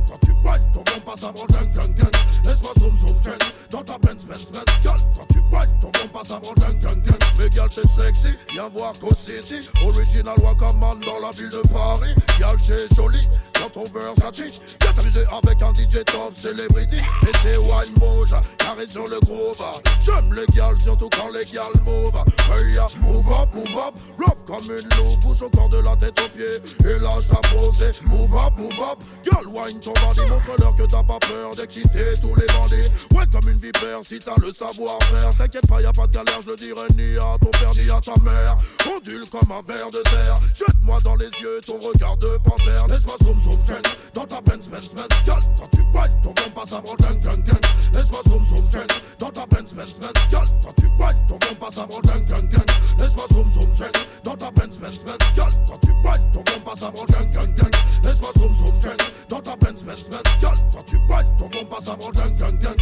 quand 0.09 0.19
tu 0.25 0.33
whine, 0.43 0.73
ton 0.73 0.81
bon 0.81 1.01
passe 1.05 1.25
avant 1.25 1.45
gang 1.47 1.71
gang 1.73 1.95
gang 1.95 2.11
Laisse-moi 2.45 2.73
zoom 2.79 2.97
zoom 2.99 3.17
feng 3.21 3.37
dans 3.71 3.83
ta 3.83 3.99
Benz 3.99 4.25
Benz 4.25 4.47
Benz 4.47 4.65
Gal, 4.83 4.97
quand 5.15 5.27
tu 5.27 5.41
whine, 5.53 5.71
ton 5.81 5.91
bon 5.93 6.09
passe 6.13 6.31
avant 6.31 6.55
gang 6.55 6.79
gang 6.79 7.03
gang 7.03 7.19
Mais 7.39 7.49
gal 7.51 7.69
t'es 7.69 7.87
sexy, 8.01 8.29
viens 8.53 8.69
voir 8.69 8.93
Co 9.01 9.09
City. 9.15 9.69
Original 9.85 10.35
Wakaman 10.43 11.01
dans 11.01 11.21
la 11.21 11.31
ville 11.31 11.51
de 11.51 11.61
Paris. 11.69 12.15
Gal 12.39 12.57
t'es 12.67 12.95
jolie, 12.95 13.27
dans 13.61 13.71
ton 13.71 13.85
Versace 13.93 14.61
Viens 14.81 14.93
t'amuser 14.95 15.25
avec 15.31 15.63
un 15.63 15.73
DJ 15.73 16.05
top 16.05 16.33
celebrity. 16.37 16.99
Et 16.99 17.33
c'est 17.43 17.59
wine 17.59 17.95
moja, 17.99 18.43
carré 18.59 18.87
sur 18.89 19.07
le 19.07 19.21
groove. 19.21 19.65
J'aime 20.05 20.35
les 20.35 20.47
gals, 20.55 20.79
surtout 20.81 21.09
quand 21.11 21.29
les 21.29 21.45
gals 21.45 21.81
move. 21.85 22.25
Hey 22.53 22.75
ya, 22.75 22.87
move 23.03 23.27
up, 23.33 23.49
move 23.55 23.79
up, 23.79 23.95
rough 24.19 24.45
comme 24.47 24.65
une 24.65 24.89
loupe 24.97 25.21
Bouge 25.21 25.43
au 25.43 25.51
corps 25.51 25.69
de 25.69 25.79
la 25.79 25.97
tête 25.97 26.19
aux 26.21 26.29
pieds. 26.37 26.91
Et 26.91 26.99
lâche 26.99 27.29
ta 27.29 27.41
posée 27.49 27.93
Move 28.07 28.35
up, 28.35 28.53
move 28.57 28.81
up. 28.81 28.99
Girl, 29.23 29.47
wine 29.47 29.81
ton 29.81 29.93
bandit 29.93 30.21
Montre-leur 30.31 30.75
que 30.75 30.83
t'as 30.83 31.03
pas 31.03 31.19
peur 31.21 31.55
d'exciter 31.57 32.15
tous 32.21 32.35
les 32.35 32.47
bandits. 32.47 32.91
Ouais 33.15 33.25
comme 33.31 33.49
une 33.49 33.59
vipère 33.59 34.01
si 34.05 34.19
t'as 34.19 34.35
le 34.41 34.53
savoir-faire. 34.53 35.37
T'inquiète 35.37 35.67
pas, 35.67 35.81
y 35.81 35.87
a 35.87 35.93
pas 35.93 36.07
de 36.07 36.13
galère, 36.13 36.41
je 36.43 36.49
le 36.49 36.57
dirai 36.57 36.87
ni 36.97 37.17
à 37.17 37.37
ton 37.39 37.51
père 37.51 37.73
ni 37.75 37.91
à 37.91 38.00
ta 38.01 38.15
mère. 38.23 38.57
Ondule 38.95 39.29
comme 39.31 39.51
un 39.53 39.63
ver 39.63 39.91
de 39.91 40.01
terre. 40.03 40.35
Jette-moi 40.55 40.99
dans 41.05 41.17
les 41.17 41.31
yeux 41.41 41.61
ton 41.67 41.79
regard 41.79 42.17
de 42.17 42.39
panthère. 42.45 42.87
Laisse-moi 42.89 43.17
zoom 43.23 43.41
zoom 43.43 43.61
feng 43.63 43.83
Dans 44.15 44.27
ta 44.27 44.41
Benz 44.41 44.69
Benz 44.69 44.89
Benz 44.95 45.09
Girl, 45.25 45.41
quand 45.59 45.69
tu 45.71 45.81
whine 45.93 46.21
ton 46.23 46.31
bon 46.35 46.51
passe 46.55 46.73
avant 46.73 46.95
gang 46.97 47.21
gang 47.21 47.43
gang 47.45 47.61
Laisse-moi 47.95 48.21
zoom 48.29 48.45
zoom 48.47 48.67
feng 48.69 48.87
Dans 49.19 49.31
ta 49.31 49.47
Benz 49.47 49.73
Benz 49.75 49.95
Benz 50.01 50.13
Girl, 50.31 50.47
quand 50.63 50.73
tu 50.77 50.87
whine 50.87 51.27
ton 51.29 51.39
bon 51.39 51.55
passe 51.61 51.79
avant 51.79 52.01
gang 52.01 52.25
gang 52.25 52.49
gang 52.49 52.65
Laisse-moi 52.99 53.25
zoom 53.33 53.53
zoom 53.53 53.75
feng 53.75 53.93
Dans 54.25 54.37
ta 54.37 54.51
Benz 54.51 54.79
Benz 54.79 54.99
Benz 55.05 55.19
Girl, 55.35 55.51
quand 55.69 55.79
tu 55.79 55.89
whine 55.89 56.31
ton 56.33 56.43
bon 56.43 56.61
passe 56.65 56.83
avant 56.83 57.05
gang 57.07 57.31
gang 57.31 57.55
gang 57.55 57.71
Laisse-moi 58.05 58.31
zoom 58.37 58.57
zoom 58.57 58.81
feng 58.81 58.97
Dans 59.29 59.41
ta 59.41 59.57
Benz 59.57 59.83
Benz 59.85 60.05
Benz 60.09 60.23
Girl, 60.41 60.55
quand 60.73 60.83
tu 60.85 60.97
whine 60.97 61.37
ton 61.39 61.49
bon 61.49 61.65
passe 61.67 61.89
avant 61.89 62.11
gang 62.11 62.35
gang 62.37 62.59
gang 62.59 62.77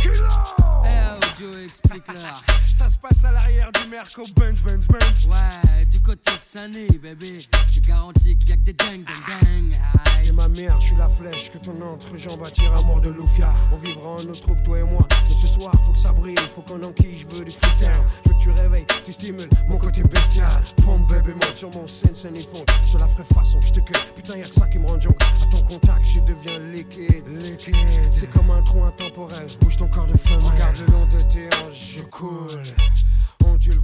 Eh, 0.87 1.38
Joe, 1.38 1.57
explique-leur. 1.64 2.42
Ça 2.78 2.88
se 2.88 2.96
passe 2.96 3.24
à 3.24 3.33
l'arrière 3.33 3.70
du 3.72 3.88
Merco 3.88 4.22
Benz 4.37 4.61
Benz 4.62 4.87
Benz. 4.87 4.97
Ouais, 5.30 5.84
du 5.87 6.00
côté 6.00 6.30
de 6.32 6.38
Sunny, 6.42 6.87
bébé. 6.98 7.38
Je 7.72 7.80
garantis 7.80 8.37
qu'il 8.37 8.50
y 8.50 8.52
a 8.52 8.56
que 8.56 8.62
des 8.62 8.72
dingues, 8.72 9.04
dingues, 9.04 9.42
dingues. 9.42 9.76
Et 10.24 10.32
ma 10.32 10.48
mère, 10.48 10.80
je 10.80 10.87
suis 10.87 10.96
la 10.96 11.08
flèche 11.08 11.50
que 11.50 11.58
ton 11.58 11.80
entrejambe 11.82 12.42
attire 12.44 12.74
à 12.74 12.82
mort 12.82 13.00
de 13.00 13.11
Loufia. 13.11 13.52
On 13.72 13.76
vivra 13.76 14.08
en 14.11 14.22
notre 14.24 14.42
troupe, 14.42 14.62
toi 14.62 14.78
et 14.78 14.82
moi. 14.82 15.06
Mais 15.28 15.34
ce 15.34 15.46
soir, 15.46 15.72
faut 15.84 15.92
que 15.92 15.98
ça 15.98 16.12
brille, 16.12 16.37
faut 16.54 16.62
qu'on 16.62 16.82
enquille, 16.82 17.18
je 17.18 17.37
veux 17.37 17.44
du 17.44 17.50
freestyle. 17.50 17.90
Je 18.24 18.30
veux 18.30 18.37
que 18.37 18.42
tu 18.42 18.50
réveilles, 18.50 18.87
tu 19.04 19.12
stimules 19.12 19.48
mon 19.68 19.78
côté 19.78 20.02
bestial. 20.02 20.62
Pompe 20.84 21.08
bébé, 21.11 21.32
monte 21.34 21.56
sur 21.56 21.70
mon 21.74 21.87
scène, 21.87 22.14
scène 22.14 22.37
et 22.37 22.42
fond. 22.42 22.64
Je 22.87 22.96
te 22.96 22.98
la 22.98 23.08
ferai 23.08 23.24
façon, 23.34 23.61
je 23.61 23.70
te 23.70 23.80
cueille. 23.80 24.02
Putain, 24.16 24.37
y'a 24.37 24.48
que 24.48 24.54
ça 24.54 24.66
qui 24.66 24.78
me 24.78 24.87
rend 24.87 25.00
junk. 25.00 25.16
À 25.20 25.46
ton 25.46 25.62
contact, 25.62 26.06
je 26.06 26.20
deviens 26.20 26.58
liquide. 26.58 27.24
Liquide. 27.40 27.74
C'est 28.12 28.30
comme 28.30 28.50
un 28.50 28.62
trou 28.62 28.84
intemporel. 28.84 29.46
Bouge 29.61 29.76
ton 29.76 29.88
corps 29.88 30.06
de 30.06 30.16
feu, 30.16 30.34
regarde 30.34 30.76
le 30.78 30.92
long 30.92 31.06
de 31.06 31.20
tes 31.32 31.46
hanches, 31.46 31.96
je 31.98 32.02
coule. 32.04 32.62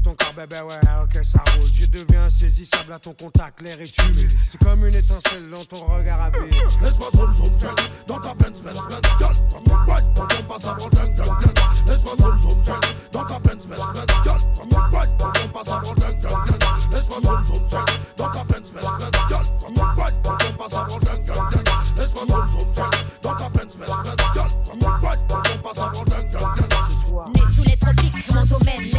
Ton 0.03 0.15
corps, 0.15 0.35
bébé, 0.35 0.61
ouais, 0.61 0.79
ok, 1.03 1.25
ça 1.25 1.43
roule. 1.53 1.71
Je 1.73 1.87
deviens 1.87 2.25
insaisissable 2.25 2.93
à 2.93 2.99
ton 2.99 3.15
contact, 3.15 3.63
l'air 3.63 3.81
est 3.81 3.99
humide. 4.03 4.31
C'est 4.49 4.63
comme 4.63 4.85
une 4.87 4.95
étincelle 4.95 5.51
dans 5.51 5.65
ton 5.65 5.85
regard 5.87 6.21
à 6.21 6.31
vide. 6.31 6.55
Laisse-moi 6.83 7.09
zoom 7.13 7.25
Dans 8.07 8.19
ta 8.21 8.35
Benz 8.35 8.61
Benz 8.63 8.75
Benz 8.89 9.01
Girl, 9.19 9.35
quand 9.51 9.63
tu 9.63 9.71
whine 9.71 10.15
ton 10.15 10.23
bon 10.23 10.43
passe 10.49 10.65
avant 10.65 10.89
Laisse-moi 11.87 12.15
zoom 12.19 12.59
Dans 13.13 13.25
ta 13.25 13.39
Benz 13.39 13.67
Benz 13.67 13.81
Benz 13.95 14.07
Girl, 14.23 14.39
quand 14.57 14.69
tu 14.69 14.77
whine 14.77 15.17
ton 15.19 15.27
bon 15.27 15.49
passe 15.53 15.69
avant 15.69 15.95
Laisse-moi 16.93 17.19
zoom 17.23 17.85
Dans 18.17 18.31
ta 18.31 18.45
Benz 18.45 18.71
Benz 18.73 18.85
Benz 18.99 19.11
Girl, 19.29 19.45
quand 19.61 19.73
tu 19.73 19.81
whine 19.81 20.23
ton 20.23 20.31
bon 20.31 20.53
passe 20.59 20.75
avant 20.75 20.99
Laisse-moi 21.97 22.25
zoom 22.27 22.91
Dans 23.23 23.35
ta 23.35 23.49
Benz 23.49 23.77
Benz 23.77 23.89
Benz 24.05 24.17
Girl, 24.35 24.49
quand 24.65 24.79
tu 24.79 24.87
whine 25.07 25.27
ton 25.29 25.37
bon 25.37 25.59
passe 25.63 25.79
avant 25.79 26.05
Né 27.29 27.43
sous 27.55 27.65
les 27.65 27.77
tropiques, 27.77 28.35
mon 28.35 28.45
domaine, 28.45 28.94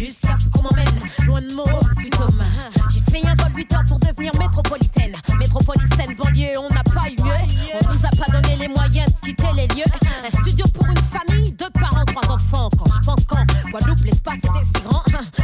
jusqu'à 0.00 0.36
ce 0.40 0.48
qu'on 0.48 0.62
m'emmène 0.62 0.88
loin 1.26 1.42
de 1.42 1.52
mon 1.52 1.66
sud-homme. 2.00 2.42
J'ai 2.88 3.02
fait 3.12 3.26
un 3.26 3.34
vol 3.34 3.52
8 3.54 3.72
heures 3.74 3.84
pour 3.86 3.98
devenir 3.98 4.32
métropolitaine. 4.38 5.12
Métropolitaine, 5.38 6.16
banlieue, 6.16 6.58
on 6.58 6.72
n'a 6.72 6.82
pas 6.84 7.06
eu 7.10 7.22
mieux. 7.22 7.84
On 7.84 7.92
nous 7.92 8.06
a 8.06 8.08
pas 8.08 8.32
donné 8.32 8.56
les 8.56 8.68
moyens 8.68 9.12
de 9.12 9.26
quitter 9.26 9.52
les 9.54 9.66
lieux. 9.68 9.84
Un 10.24 10.38
studio 10.40 10.64
pour 10.72 10.86
une 10.86 10.96
famille, 10.96 11.52
deux 11.52 11.68
parents, 11.78 12.04
trois 12.06 12.34
enfants. 12.34 12.70
Quand 12.78 12.90
je 12.94 13.00
pense 13.04 13.26
qu'en 13.26 13.44
Guadeloupe, 13.70 14.04
l'espace 14.04 14.38
était 14.38 14.64
si 14.64 14.82
grand. 14.84 15.02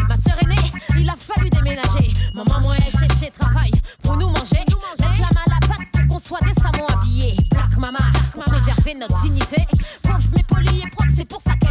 Ma 0.08 0.16
sœur 0.16 0.38
aînée, 0.42 0.72
il 0.98 1.08
a 1.10 1.16
fallu 1.18 1.50
déménager. 1.50 2.14
Maman, 2.34 2.60
moi, 2.62 2.76
elle 2.78 2.98
cherchait 2.98 3.30
travail 3.30 3.70
pour 4.02 4.16
nous 4.16 4.28
manger. 4.28 4.64
Mettre 5.00 5.20
la 5.20 5.28
main 5.34 5.46
la 5.48 5.68
pâte 5.68 5.86
pour 5.92 6.16
qu'on 6.16 6.20
soit 6.20 6.40
décemment 6.40 6.86
habillés. 6.94 7.36
Black 7.50 7.76
mama, 7.78 7.98
pour 8.32 8.44
préserver 8.44 8.94
notre 8.94 9.20
dignité. 9.20 9.66
Pauvre 10.02 10.18
mais 10.34 10.42
poli 10.44 10.78
et 10.78 10.90
propre, 10.90 11.12
c'est 11.14 11.28
pour 11.28 11.42
ça 11.42 11.52
qu'elle 11.60 11.65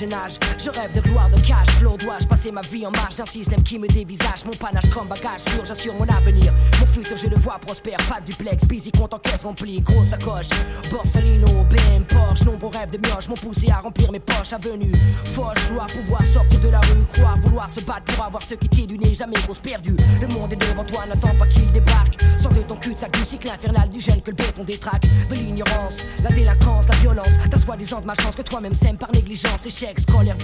je 0.00 0.70
rêve 0.70 0.94
de 0.94 1.00
gloire, 1.00 1.28
de 1.28 1.40
cash 1.40 1.68
flow. 1.78 1.96
Dois-je 1.96 2.26
passer 2.26 2.52
ma 2.52 2.60
vie 2.60 2.86
en 2.86 2.90
marge 2.92 3.16
d'un 3.16 3.26
système 3.26 3.62
qui 3.64 3.80
me 3.80 3.88
dévisage 3.88 4.44
Mon 4.44 4.52
panache 4.52 4.88
comme 4.90 5.08
bagage 5.08 5.40
sûr, 5.40 5.64
j'assure 5.64 5.94
mon 5.94 6.06
avenir. 6.06 6.52
Mon 6.78 6.86
futur, 6.86 7.16
je 7.16 7.26
le 7.26 7.36
vois 7.36 7.58
prospère. 7.58 7.96
Pas 8.08 8.20
duplex, 8.20 8.64
busy, 8.68 8.92
compte 8.92 9.14
en 9.14 9.18
caisse 9.18 9.42
remplie, 9.42 9.80
grosse 9.80 10.10
sacoche. 10.10 10.50
Borsalino, 10.90 11.64
BM, 11.64 12.04
Porsche, 12.04 12.44
nombreux 12.44 12.68
rêves 12.68 12.92
de 12.92 12.98
mioche 12.98 13.28
m'ont 13.28 13.34
poussé 13.34 13.70
à 13.70 13.80
remplir 13.80 14.12
mes 14.12 14.20
poches. 14.20 14.52
Avenue, 14.52 14.92
foche, 15.34 15.66
gloire, 15.68 15.86
pouvoir 15.86 16.24
sortir 16.26 16.60
de 16.60 16.68
la 16.68 16.80
rue, 16.80 17.04
croire, 17.12 17.36
vouloir 17.38 17.68
se 17.68 17.80
battre 17.80 18.14
pour 18.14 18.24
avoir 18.24 18.42
ce 18.42 18.54
qui 18.54 18.68
t'est 18.68 18.86
du 18.86 18.98
nez, 18.98 19.14
jamais 19.14 19.40
grosse 19.46 19.58
perdue. 19.58 19.96
Le 20.20 20.28
monde 20.28 20.52
est 20.52 20.56
devant 20.56 20.84
toi, 20.84 21.06
n'attends 21.06 21.36
pas 21.36 21.46
qu'il 21.48 21.72
débarque. 21.72 22.22
Sors 22.38 22.54
de 22.54 22.62
ton 22.62 22.76
cul-de-sac 22.76 23.10
du 23.12 23.24
cycle 23.24 23.50
infernal 23.50 23.88
du 23.88 24.00
jeune 24.00 24.22
que 24.22 24.30
le 24.30 24.36
béton 24.36 24.62
détraque. 24.62 25.06
De 25.28 25.34
l'ignorance, 25.34 25.98
la 26.22 26.30
délinquance, 26.30 26.86
la 26.88 26.96
violence. 26.96 27.36
Ta 27.50 27.56
soi-disant 27.56 28.00
de 28.00 28.06
ma 28.06 28.14
chance 28.14 28.36
que 28.36 28.42
toi-même 28.42 28.74
sème 28.74 28.96
par 28.96 29.10
négligence 29.10 29.62
sexe, 29.88 30.04
colère, 30.06 30.36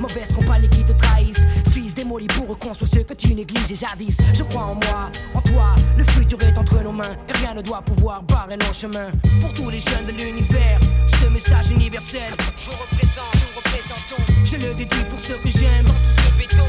mauvaise 0.00 0.32
compagnie 0.32 0.68
qui 0.68 0.84
te 0.84 0.92
trahissent. 0.92 1.44
Fils 1.70 1.94
démoli 1.94 2.26
pour 2.28 2.48
reconstruire 2.48 2.90
ce 2.92 2.98
que 3.00 3.14
tu 3.14 3.34
négliges 3.34 3.72
et 3.72 3.76
jadis. 3.76 4.18
Je 4.32 4.42
crois 4.44 4.64
en 4.64 4.74
moi, 4.74 5.10
en 5.34 5.40
toi, 5.40 5.74
le 5.96 6.04
futur 6.04 6.40
est 6.42 6.56
entre 6.56 6.82
nos 6.82 6.92
mains 6.92 7.16
et 7.28 7.32
rien 7.38 7.54
ne 7.54 7.62
doit 7.62 7.82
pouvoir 7.82 8.22
barrer 8.22 8.56
nos 8.56 8.72
chemins. 8.72 9.10
Pour 9.40 9.52
tous 9.54 9.70
les 9.70 9.80
jeunes 9.80 10.06
de 10.06 10.12
l'univers, 10.12 10.78
ce 11.06 11.26
message 11.26 11.70
universel, 11.70 12.30
je 12.56 12.70
représente, 12.70 13.34
nous 13.34 13.56
représentons. 13.56 14.44
Je 14.44 14.56
le 14.56 14.74
déduis 14.74 15.04
pour 15.10 15.18
ceux 15.18 15.38
que 15.38 15.50
j'aime. 15.50 15.86
Dans 15.86 15.92
tout 15.92 16.14
ce 16.16 16.38
béton, 16.38 16.68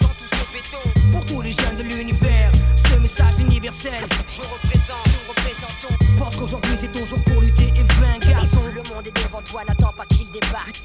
dans 0.00 0.08
tout 0.08 0.28
ce 0.30 0.52
béton. 0.54 1.12
Pour 1.12 1.26
tous 1.26 1.42
les 1.42 1.52
jeunes 1.52 1.76
de 1.76 1.82
l'univers 1.82 2.52
message 3.06 3.40
universel. 3.40 4.00
Je 4.26 4.42
représente, 4.42 5.06
nous 5.06 5.28
représentons. 5.28 5.94
Pense 6.18 6.36
qu'aujourd'hui 6.36 6.72
c'est 6.76 6.90
ton 6.90 7.06
jour 7.06 7.20
pour 7.24 7.40
lutter 7.40 7.68
et 7.68 7.84
vaincre, 8.00 8.28
garçon. 8.28 8.62
Le 8.74 8.82
monde 8.92 9.06
est 9.06 9.16
devant 9.22 9.40
toi, 9.42 9.62
n'attends 9.68 9.92
pas 9.96 10.04
qu'il 10.06 10.28
débarque 10.28 10.82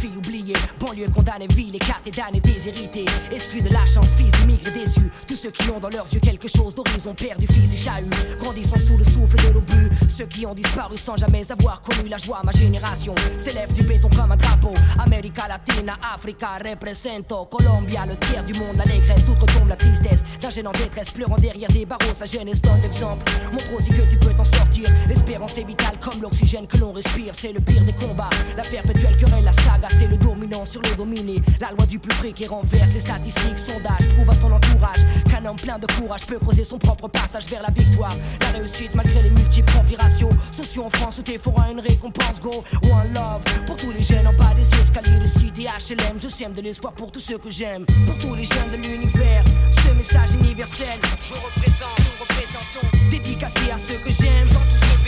fille 0.00 0.16
oubliée, 0.16 0.54
banlieue 0.78 1.08
condamnée, 1.14 1.46
ville 1.54 1.76
écartée, 1.76 2.10
damnée, 2.10 2.40
déshérités, 2.40 3.04
exclus 3.30 3.60
de 3.60 3.68
la 3.68 3.84
chance, 3.84 4.14
fils 4.16 4.32
d'immigrés 4.32 4.72
déçus. 4.72 5.10
Tous 5.26 5.36
ceux 5.36 5.50
qui 5.50 5.68
ont 5.70 5.78
dans 5.78 5.90
leurs 5.90 6.12
yeux 6.12 6.20
quelque 6.20 6.48
chose 6.48 6.74
d'horizon, 6.74 7.14
perdu, 7.14 7.46
fils 7.46 7.74
et 7.74 7.76
chahut, 7.76 8.10
grandissant 8.38 8.78
sous 8.78 8.96
le 8.96 9.04
souffle 9.04 9.36
de 9.46 9.52
l'obus. 9.52 9.90
Ceux 10.08 10.26
qui 10.26 10.46
ont 10.46 10.54
disparu 10.54 10.96
sans 10.96 11.16
jamais 11.16 11.50
avoir 11.52 11.82
connu 11.82 12.08
la 12.08 12.16
joie, 12.16 12.40
ma 12.44 12.52
génération 12.52 13.14
s'élève 13.38 13.72
du 13.74 13.82
béton 13.82 14.08
comme 14.08 14.32
un 14.32 14.36
drapeau. 14.36 14.72
América 14.98 15.48
Latina, 15.48 15.98
Africa, 16.14 16.58
represento. 16.64 17.44
Colombia, 17.46 18.06
le 18.06 18.16
tiers 18.16 18.44
du 18.44 18.58
monde, 18.58 18.76
l'allégresse, 18.76 19.24
tout 19.26 19.34
retombe 19.34 19.68
la 19.68 19.76
tristesse. 19.76 20.22
D'un 20.40 20.50
jeune 20.50 20.68
en 20.68 20.72
détresse, 20.72 21.10
pleurant 21.10 21.36
derrière 21.36 21.68
des 21.68 21.84
barreaux, 21.84 22.14
sa 22.14 22.26
jeunesse 22.26 22.62
donne 22.62 22.80
l'exemple. 22.80 23.30
Montre 23.52 23.74
aussi 23.76 23.90
que 23.90 24.08
tu 24.08 24.16
peux 24.18 24.32
t'en 24.32 24.44
sortir. 24.44 24.88
L'espérance 25.08 25.58
est 25.58 25.64
vitale 25.64 25.98
comme 26.00 26.22
l'oxygène 26.22 26.66
que 26.66 26.78
l'on 26.78 26.92
respire. 26.92 27.34
C'est 27.36 27.52
le 27.52 27.60
des 27.78 27.92
combats. 27.92 28.30
La 28.56 28.62
perpétuelle 28.62 29.16
querelle, 29.16 29.44
la 29.44 29.52
saga, 29.52 29.88
c'est 29.98 30.08
le 30.08 30.16
dominant 30.16 30.64
sur 30.64 30.82
le 30.82 30.94
dominé. 30.96 31.40
La 31.60 31.70
loi 31.70 31.86
du 31.86 31.98
plus 31.98 32.14
près 32.16 32.32
qui 32.32 32.46
renverse 32.46 32.92
les 32.94 33.00
statistiques, 33.00 33.58
sondages. 33.58 34.08
Prouve 34.14 34.30
à 34.30 34.34
ton 34.36 34.52
entourage 34.52 34.98
qu'un 35.30 35.44
homme 35.44 35.56
plein 35.56 35.78
de 35.78 35.86
courage 35.98 36.26
peut 36.26 36.38
creuser 36.38 36.64
son 36.64 36.78
propre 36.78 37.08
passage 37.08 37.46
vers 37.46 37.62
la 37.62 37.70
victoire. 37.70 38.14
La 38.40 38.58
réussite 38.58 38.94
malgré 38.94 39.22
les 39.22 39.30
multiples 39.30 39.72
configurations. 39.72 40.30
Sociaux 40.52 40.84
en 40.84 40.90
France 40.90 41.18
où 41.18 41.22
t'es 41.22 41.38
à 41.38 41.70
une 41.70 41.80
récompense, 41.80 42.40
go. 42.40 42.64
One 42.84 43.12
love 43.14 43.42
pour 43.66 43.76
tous 43.76 43.92
les 43.92 44.02
jeunes 44.02 44.26
en 44.26 44.32
bas 44.32 44.54
des 44.54 44.74
escaliers 44.74 45.18
de 45.18 45.26
cité 45.26 45.64
HLM. 45.64 46.18
Je 46.18 46.28
sème 46.28 46.52
de 46.52 46.62
l'espoir 46.62 46.92
pour 46.92 47.12
tous 47.12 47.20
ceux 47.20 47.38
que 47.38 47.50
j'aime. 47.50 47.84
Pour 48.06 48.18
tous 48.18 48.34
les 48.34 48.44
jeunes 48.44 48.70
de 48.72 48.76
l'univers, 48.76 49.44
ce 49.70 49.94
message 49.96 50.34
universel. 50.34 50.98
Je 51.20 51.34
représente, 51.34 51.98
nous 51.98 52.20
représentons. 52.20 53.10
Dédicacé 53.10 53.70
à 53.72 53.78
ceux 53.78 53.98
que 53.98 54.10
j'aime. 54.10 54.48
Dans 54.48 54.60
tout 54.60 54.76
ce 54.76 55.00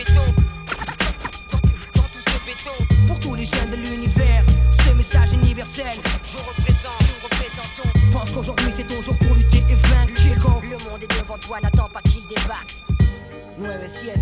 Pour 3.07 3.19
tous 3.19 3.35
les 3.35 3.45
jeunes 3.45 3.71
de 3.71 3.77
l'univers, 3.77 4.45
ce 4.71 4.91
message 4.95 5.33
universel. 5.33 5.93
Je 6.25 6.37
représente, 6.39 7.01
nous 7.01 7.25
représentons. 7.25 8.11
Pense 8.13 8.31
qu'aujourd'hui 8.31 8.71
c'est 8.71 8.87
ton 8.87 9.01
jour 9.01 9.17
pour 9.17 9.35
lutter 9.35 9.65
et 9.69 9.75
vaincre. 9.75 10.17
Chico. 10.17 10.61
Le 10.63 10.79
monde 10.89 11.03
est 11.03 11.19
devant 11.19 11.39
toi, 11.39 11.59
n'attends 11.61 11.89
pas 11.89 12.01
qu'il 12.03 12.27
débarque. 12.29 12.77
9-7, 13.61 14.15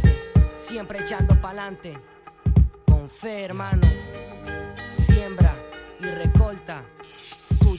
siempre 0.57 0.99
echando 1.05 1.35
pa'lante. 1.41 1.93
Con 2.87 3.09
fe, 3.09 3.45
hermano. 3.45 3.87
Siembra 5.07 5.55
y 6.01 6.07
recolta. 6.07 6.83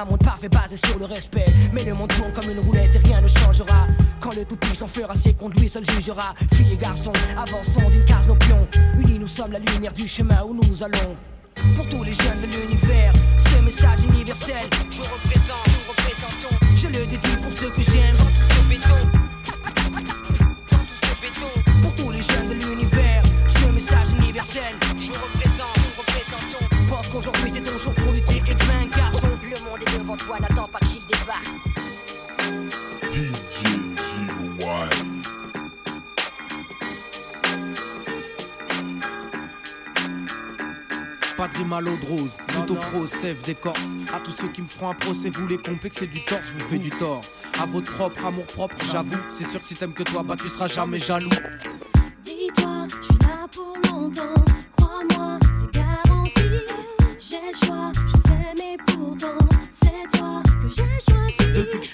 un 0.00 0.04
monde 0.04 0.24
parfait 0.24 0.48
basé 0.48 0.76
sur 0.76 0.98
le 0.98 1.04
respect. 1.04 1.46
Mais 1.72 1.84
le 1.84 1.94
monde 1.94 2.12
tourne 2.12 2.32
comme 2.32 2.50
une 2.50 2.60
roulette 2.60 2.94
et 2.94 2.98
rien 2.98 3.20
ne 3.20 3.28
changera. 3.28 3.86
Quand 4.20 4.34
le 4.34 4.44
tout-puissant 4.44 4.86
fera 4.86 5.14
ses 5.14 5.34
comptes, 5.34 5.58
lui 5.60 5.68
seul 5.68 5.84
jugera. 5.84 6.34
Filles 6.54 6.72
et 6.72 6.76
garçons, 6.76 7.12
avançons 7.36 7.88
d'une 7.90 8.04
case 8.04 8.26
nos 8.26 8.36
pions. 8.36 8.66
Unis, 8.98 9.18
nous 9.18 9.26
sommes 9.26 9.52
la 9.52 9.58
lumière 9.58 9.92
du 9.92 10.08
chemin 10.08 10.42
où 10.44 10.54
nous 10.54 10.82
allons. 10.82 11.16
Pour 11.76 11.88
tous 11.88 12.02
les 12.02 12.14
jeunes 12.14 12.40
de 12.40 12.46
l'univers, 12.46 13.12
ce 13.36 13.62
message 13.62 14.00
universel. 14.04 14.66
Je 14.90 15.02
représente, 15.02 15.66
nous 15.66 15.90
représentons. 15.90 16.56
Je 16.74 16.86
le 16.88 17.06
dédie 17.06 17.36
pour 17.42 17.52
ceux 17.52 17.70
que 17.70 17.82
j'aime. 17.82 18.16
Dans 18.16 18.24
tout 18.24 18.48
ce 18.48 18.68
béton. 18.68 19.00
Dans 20.70 20.78
tout 20.78 20.98
ce 21.02 21.20
béton. 21.20 21.82
Pour 21.82 21.94
tous 21.96 22.10
les 22.10 22.22
jeunes 22.22 22.48
de 22.48 22.54
l'univers, 22.54 23.22
ce 23.48 23.66
message 23.66 24.10
universel. 24.18 24.74
Je 24.98 25.12
représente, 25.12 25.76
nous 25.76 26.02
représentons. 26.02 26.86
Pense 26.88 27.08
qu'aujourd'hui 27.08 27.50
c'est 27.52 27.62
ton 27.62 27.78
jour 27.78 27.92
Pas 41.40 41.48
de 41.48 41.56
rime 41.56 41.72
à 41.72 41.80
l'eau 41.80 41.96
de 41.96 42.04
rose, 42.04 42.36
plutôt 42.48 42.74
pro, 42.74 43.06
sève 43.06 43.40
d'écorce. 43.40 43.80
À 44.14 44.20
tous 44.20 44.30
ceux 44.30 44.48
qui 44.48 44.60
me 44.60 44.68
feront 44.68 44.90
un 44.90 44.94
procès, 44.94 45.30
vous 45.30 45.48
les 45.48 45.56
complexez 45.56 46.06
du 46.06 46.22
tort, 46.22 46.40
je 46.42 46.52
vous 46.52 46.68
fais 46.68 46.76
du 46.76 46.90
tort. 46.90 47.22
À 47.58 47.64
votre 47.64 47.90
propre 47.94 48.26
amour 48.26 48.44
propre, 48.44 48.76
j'avoue. 48.92 49.16
C'est 49.32 49.44
sûr 49.46 49.58
que 49.58 49.64
si 49.64 49.74
t'aimes 49.74 49.94
que 49.94 50.02
toi, 50.02 50.22
bah 50.22 50.36
tu 50.36 50.50
seras 50.50 50.68
jamais 50.68 50.98
jaloux. 50.98 51.30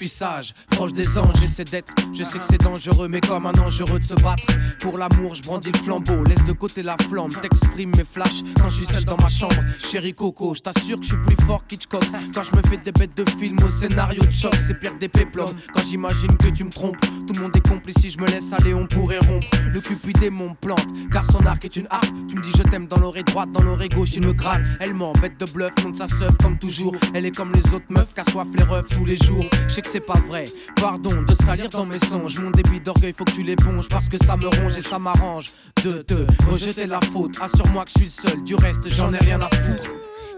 Suis 0.07 0.17
sage, 0.17 0.53
proche 0.69 0.93
des 0.93 1.17
anges, 1.17 1.35
j'essaie 1.39 1.63
d'être. 1.63 1.93
Je 2.13 2.23
sais 2.23 2.39
que 2.39 2.45
c'est 2.49 2.61
dangereux, 2.61 3.07
mais 3.07 3.21
comme 3.21 3.45
un 3.45 3.51
dangereux 3.51 3.99
de 3.99 4.03
se 4.03 4.15
battre. 4.15 4.45
Pour 4.79 4.97
l'amour, 4.97 5.35
je 5.35 5.43
brandis 5.43 5.71
le 5.71 5.77
flambeau, 5.77 6.23
laisse 6.23 6.45
de 6.45 6.53
côté 6.53 6.83
la 6.83 6.95
flamme. 7.09 7.29
T'exprimes 7.29 7.91
mes 7.95 8.05
flashs 8.05 8.43
quand 8.59 8.69
je 8.69 8.75
suis 8.75 8.85
seul 8.85 9.03
dans 9.03 9.17
ma 9.17 9.27
chambre. 9.27 9.55
Chérie 9.79 10.13
Coco, 10.13 10.53
je 10.55 10.61
t'assure 10.61 10.99
que 10.99 11.03
je 11.03 11.09
suis 11.09 11.23
plus 11.23 11.45
fort 11.45 11.65
qu'Hitchcock. 11.67 12.03
Quand 12.33 12.43
je 12.43 12.55
me 12.55 12.61
fais 12.67 12.77
des 12.77 12.91
bêtes 12.91 13.15
de 13.15 13.29
film 13.29 13.57
au 13.63 13.69
scénario 13.69 14.23
de 14.23 14.31
choc, 14.31 14.53
c'est 14.67 14.79
pire 14.79 14.95
des 14.99 15.09
péplums. 15.09 15.55
Quand 15.73 15.83
j'imagine 15.87 16.35
que 16.37 16.47
tu 16.47 16.63
me 16.63 16.69
trompes, 16.69 16.99
tout 16.99 17.33
le 17.33 17.41
monde 17.41 17.55
est 17.55 17.67
complice. 17.67 17.97
Si 17.99 18.09
je 18.09 18.19
me 18.19 18.27
laisse 18.27 18.51
aller, 18.53 18.73
on 18.73 18.85
pourrait 18.85 19.19
rompre. 19.19 19.47
Le 19.71 19.81
cupidé 19.81 20.29
mon 20.29 20.53
plante, 20.55 20.87
car 21.11 21.25
son 21.25 21.45
arc 21.45 21.65
est 21.65 21.75
une 21.75 21.87
harpe. 21.89 22.13
Tu 22.29 22.35
me 22.35 22.41
dis 22.41 22.51
je 22.55 22.63
t'aime 22.63 22.87
dans 22.87 22.97
l'oreille 22.97 23.23
droite, 23.23 23.51
dans 23.51 23.63
l'oreille 23.63 23.89
gauche, 23.89 24.11
il 24.15 24.25
me 24.25 24.33
gratte. 24.33 24.61
Elle 24.79 24.93
m'embête 24.93 25.37
de 25.39 25.45
bluff, 25.51 25.73
monte 25.83 25.97
sa 25.97 26.07
seuf 26.07 26.35
comme 26.41 26.57
toujours. 26.57 26.95
Elle 27.13 27.25
est 27.25 27.35
comme 27.35 27.51
les 27.53 27.73
autres 27.73 27.85
meufs, 27.89 28.13
qu'assoif 28.13 28.47
les 28.55 28.63
refs 28.63 28.87
tous 28.89 29.05
les 29.05 29.17
jours. 29.17 29.45
Je 29.67 29.73
sais 29.73 29.81
que 29.81 29.96
c'est 29.97 30.05
pas 30.05 30.19
vrai, 30.27 30.43
pardon 30.75 31.23
de 31.23 31.33
salir 31.43 31.69
dans 31.69 31.85
mes 31.85 31.97
songes. 31.97 32.39
Mon 32.39 32.51
débit 32.51 32.79
d'orgueil, 32.79 33.15
faut 33.17 33.25
que 33.25 33.31
tu 33.31 33.41
l'éponges 33.41 33.87
parce 33.89 34.07
que 34.07 34.23
ça 34.23 34.37
me 34.37 34.45
ronge 34.45 34.77
et 34.77 34.81
ça 34.81 34.99
m'arrange. 34.99 35.53
De 35.83 36.03
te 36.03 36.13
rejeter 36.51 36.85
la 36.85 36.99
faute, 37.01 37.35
assure-moi 37.41 37.83
que 37.85 37.91
je 37.95 37.99
suis 37.99 38.05
le 38.05 38.29
seul. 38.29 38.43
Du 38.43 38.53
reste, 38.55 38.87
j'en 38.89 39.11
ai 39.11 39.17
rien 39.17 39.41
à 39.41 39.49
foutre. 39.49 39.89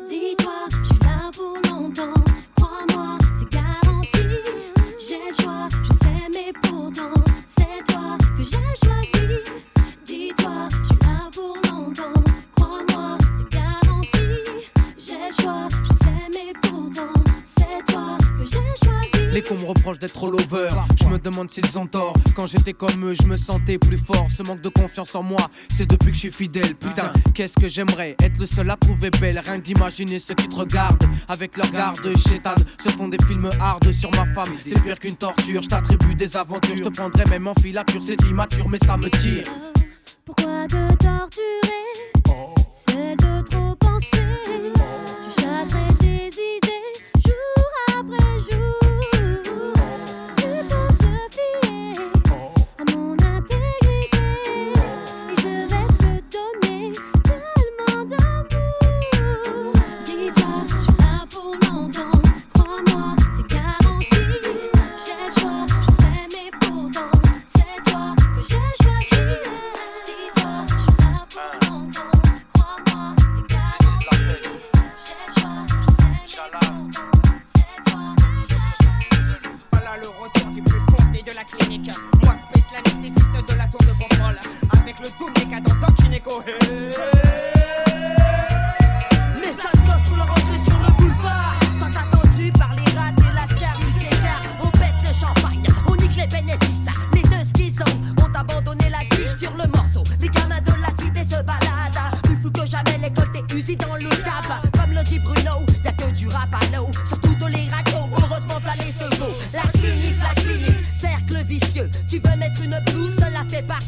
Dis-toi, 0.09 0.53
je 0.69 0.87
suis 0.87 0.99
là 0.99 1.29
pour 1.35 1.57
longtemps. 1.69 2.13
Crois-moi, 2.55 3.17
c'est 3.37 3.51
garanti. 3.51 4.09
J'ai 4.97 5.19
le 5.27 5.43
choix, 5.43 5.67
je 5.83 5.91
sais, 5.91 6.29
mais 6.33 6.53
pourtant, 6.61 7.11
c'est 7.45 7.93
toi 7.93 8.17
que 8.37 8.43
j'ai 8.43 8.87
choisi. 8.87 9.48
Les 19.31 19.43
cons 19.43 19.57
me 19.57 19.65
reprochent 19.65 19.99
d'être 19.99 20.13
trop 20.13 20.29
lover. 20.29 20.69
Je 20.99 21.05
me 21.05 21.19
demande 21.19 21.51
s'ils 21.51 21.77
ont 21.77 21.85
tort. 21.85 22.13
Quand 22.35 22.47
j'étais 22.47 22.73
comme 22.73 23.05
eux, 23.05 23.13
je 23.13 23.27
me 23.27 23.37
sentais 23.37 23.77
plus 23.77 23.97
fort. 23.97 24.27
Ce 24.35 24.41
manque 24.43 24.61
de 24.61 24.69
confiance 24.69 25.13
en 25.15 25.23
moi, 25.23 25.39
c'est 25.69 25.85
depuis 25.85 26.09
que 26.09 26.15
je 26.15 26.19
suis 26.19 26.31
fidèle. 26.31 26.75
Putain, 26.75 27.11
qu'est-ce 27.33 27.53
que 27.53 27.67
j'aimerais 27.67 28.15
être 28.21 28.37
le 28.39 28.45
seul 28.45 28.69
à 28.69 28.75
trouver 28.75 29.11
belle? 29.11 29.39
Rien 29.39 29.59
que 29.59 29.65
d'imaginer 29.65 30.19
ceux 30.19 30.33
qui 30.33 30.49
te 30.49 30.55
regardent 30.55 31.03
avec 31.27 31.57
leur 31.57 31.69
garde 31.71 31.99
chétane. 32.17 32.63
Se 32.83 32.89
font 32.89 33.07
des 33.07 33.23
films 33.25 33.49
hard 33.59 33.91
sur 33.91 34.09
ma 34.11 34.25
femme. 34.33 34.55
C'est 34.57 34.81
pire 34.81 34.97
qu'une 34.97 35.15
torture. 35.15 35.61
Je 35.61 35.69
t'attribue 35.69 36.15
des 36.15 36.35
aventures. 36.35 36.77
Je 36.77 36.83
te 36.83 36.89
prendrais 36.89 37.25
même 37.25 37.47
en 37.47 37.53
filature. 37.55 38.01
C'est 38.01 38.21
immature, 38.27 38.67
mais 38.67 38.79
ça 38.83 38.97
me 38.97 39.09
tire. 39.09 39.43
Pourquoi 40.25 40.65
te 40.67 40.95
torturer 40.95 41.68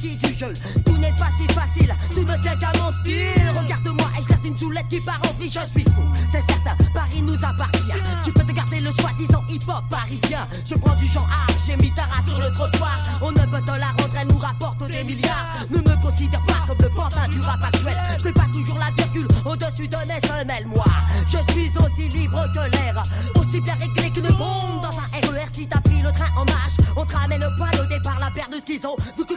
du 0.02 0.38
jeu. 0.38 0.54
Tout 0.86 0.98
n'est 0.98 1.14
pas 1.14 1.30
si 1.38 1.46
facile, 1.54 1.96
tout 2.12 2.24
ne 2.24 2.38
tient 2.42 2.56
qu'à 2.56 2.72
mon 2.80 2.92
style. 2.92 3.42
Regarde-moi, 3.56 4.10
je 4.18 4.48
une 4.48 4.58
soulette 4.58 4.88
qui 4.90 5.00
part 5.02 5.20
en 5.24 5.34
vrille, 5.34 5.52
je 5.52 5.72
suis 5.72 5.84
fou. 5.84 6.02
C'est 6.32 6.42
certain, 6.42 6.76
Paris 6.94 7.22
nous 7.22 7.36
appartient. 7.36 7.94
Tu 8.24 8.32
peux 8.32 8.44
te 8.44 8.52
garder 8.52 8.80
le 8.80 8.92
soi-disant 8.92 9.44
hip-hop 9.50 9.84
parisien. 9.90 10.48
Je 10.66 10.76
prends 10.76 10.96
du 10.96 11.06
genre 11.06 11.30
art, 11.32 11.56
j'ai 11.66 11.76
mis 11.78 11.92
ta 11.94 12.08
sur 12.28 12.40
le 12.40 12.52
trottoir. 12.54 13.02
On 13.22 13.32
ne 13.32 13.46
peut 13.46 13.62
te 13.62 13.72
la 13.72 13.88
rendre, 13.88 14.16
elle 14.20 14.28
nous 14.28 14.40
rapporte 14.40 14.88
des 14.88 15.04
milliards. 15.04 15.54
Ne 15.70 15.78
me 15.78 16.02
considère 16.02 16.42
pas 16.42 16.64
comme 16.68 16.78
le 16.82 16.90
pantin 16.90 17.28
du 17.30 17.40
rap 17.42 17.64
actuel. 17.64 17.98
Je 18.20 18.26
n'ai 18.26 18.34
pas 18.34 18.48
toujours 18.52 18.80
la 18.80 18.92
virgule 18.92 19.28
au-dessus 19.46 19.88
d'un 19.88 20.00
SNL, 20.00 20.66
moi. 20.68 20.86
Je 21.30 21.38
suis 21.54 21.72
aussi 21.78 22.10
libre 22.10 22.42
que 22.54 22.76
l'air, 22.76 23.04
aussi 23.36 23.62
bien 23.62 23.76
réglé 23.76 24.10
qu'une 24.10 24.28
bombe 24.30 24.82
dans 24.82 24.98
un 24.98 25.28
RER. 25.28 25.48
Si 25.54 25.68
t'as 25.68 25.82
pris 25.82 26.02
le 26.02 26.12
train 26.12 26.32
en 26.36 26.46
marche, 26.46 26.78
on 26.96 27.06
te 27.06 27.14
le 27.14 27.58
poil 27.58 27.82
au 27.82 27.88
départ, 27.88 28.20
la 28.20 28.32
paire 28.32 28.50
de 28.50 28.60
schizo. 28.66 28.98
Vous 29.18 29.26
coupez 29.26 29.31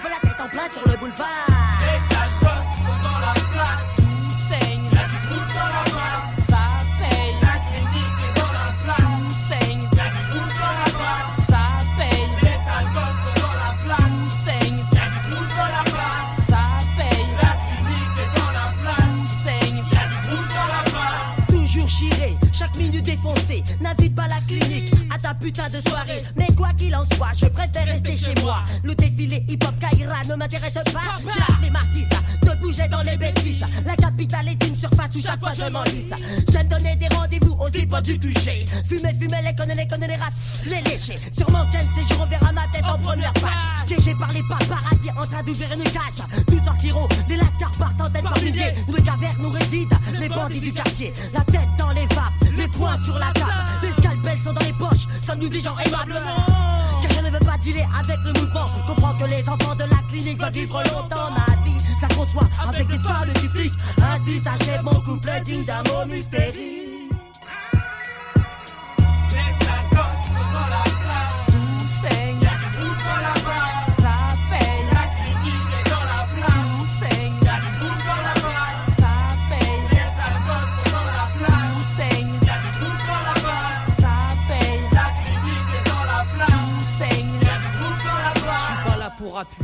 ne 30.35 30.38
m'intéresse 30.38 30.75
pas. 30.75 31.16
J'ai 31.18 31.27
la 31.27 31.57
flemme 31.59 31.77
artiste 31.77 32.12
de 32.42 32.61
bouger 32.61 32.88
dans 32.88 33.03
les 33.03 33.16
bêtises. 33.16 33.64
La 33.87 33.94
capitale 33.97 34.49
est 34.49 34.66
une 34.66 34.77
surface 34.77 35.14
où 35.14 35.20
chaque 35.20 35.38
fois 35.38 35.53
je 35.55 35.70
m'enlise. 35.70 36.12
J'aime 36.51 36.68
donner 36.68 36.97
des 36.97 37.09
rendez-vous 37.09 37.53
aux 37.53 37.68
hip 37.68 37.94
du 38.03 38.18
QG. 38.18 38.66
Fumer, 38.87 39.14
fumer, 39.14 39.42
les 39.44 39.55
connaît, 39.55 39.75
les 39.75 39.87
connaît, 39.87 40.09
les 40.09 40.16
rats, 40.16 40.31
les 40.66 40.90
lécher. 40.90 41.14
Sûrement 41.33 41.64
qu'un 41.70 41.85
de 41.85 41.88
ces 41.94 42.09
jours, 42.09 42.23
on 42.23 42.27
verra 42.27 42.53
ma 42.53 42.66
tête 42.73 42.85
en 42.85 42.99
première 42.99 43.33
page. 43.35 43.87
Piégé 43.87 44.14
par 44.14 44.29
les 44.33 44.42
paparazzi 44.42 45.11
en 45.11 45.27
train 45.27 45.42
d'ouvrir 45.42 45.68
une 45.73 45.85
cage. 45.85 46.44
Nous 46.51 46.64
sortirons 46.64 47.09
des 47.29 47.37
lascars 47.37 47.79
par 47.79 47.92
centaines, 47.92 48.25
par 48.25 48.38
milliers. 48.42 48.75
Nous, 48.88 48.97
les 48.97 49.03
cavernes, 49.03 49.37
nous 49.40 49.51
résident 49.51 49.97
les 50.20 50.29
bandits 50.29 50.61
du 50.61 50.73
quartier. 50.73 51.14
La 51.33 51.44
tête 51.44 51.68
dans 51.79 51.90
les 51.90 52.07
vapes, 52.07 52.57
les 52.57 52.68
poings 52.68 52.99
sur 53.05 53.18
la 53.18 53.33
table. 53.33 53.53
Les 53.83 53.92
scalpels 53.92 54.40
sont 54.40 54.53
dans 54.53 54.64
les 54.64 54.73
poches, 54.73 55.07
sommes-nous 55.25 55.49
des 55.49 55.61
gens 55.61 55.77
aimablement 55.79 56.63
pas 57.55 57.62
dealer 57.62 57.87
avec 57.99 58.19
le 58.25 58.33
mouvement. 58.40 58.64
Comprends 58.87 59.14
que 59.14 59.25
les 59.25 59.49
enfants 59.49 59.75
de 59.75 59.85
la 59.85 60.03
clinique 60.09 60.40
veulent 60.40 60.53
vivre 60.53 60.83
longtemps 60.93 61.31
ma 61.31 61.64
vie. 61.64 61.79
Ça 62.01 62.09
conçoit 62.09 62.49
avec 62.67 62.87
des 62.88 62.99
femmes 62.99 63.33
du. 63.40 63.71
Ainsi 64.03 64.40
s'achève 64.40 64.83
mon 64.83 65.01
couple 65.01 65.31
digne 65.45 65.64
d'un 65.64 65.83
mot 65.85 66.07
mystérique. 66.07 66.84
Pas 89.44 89.63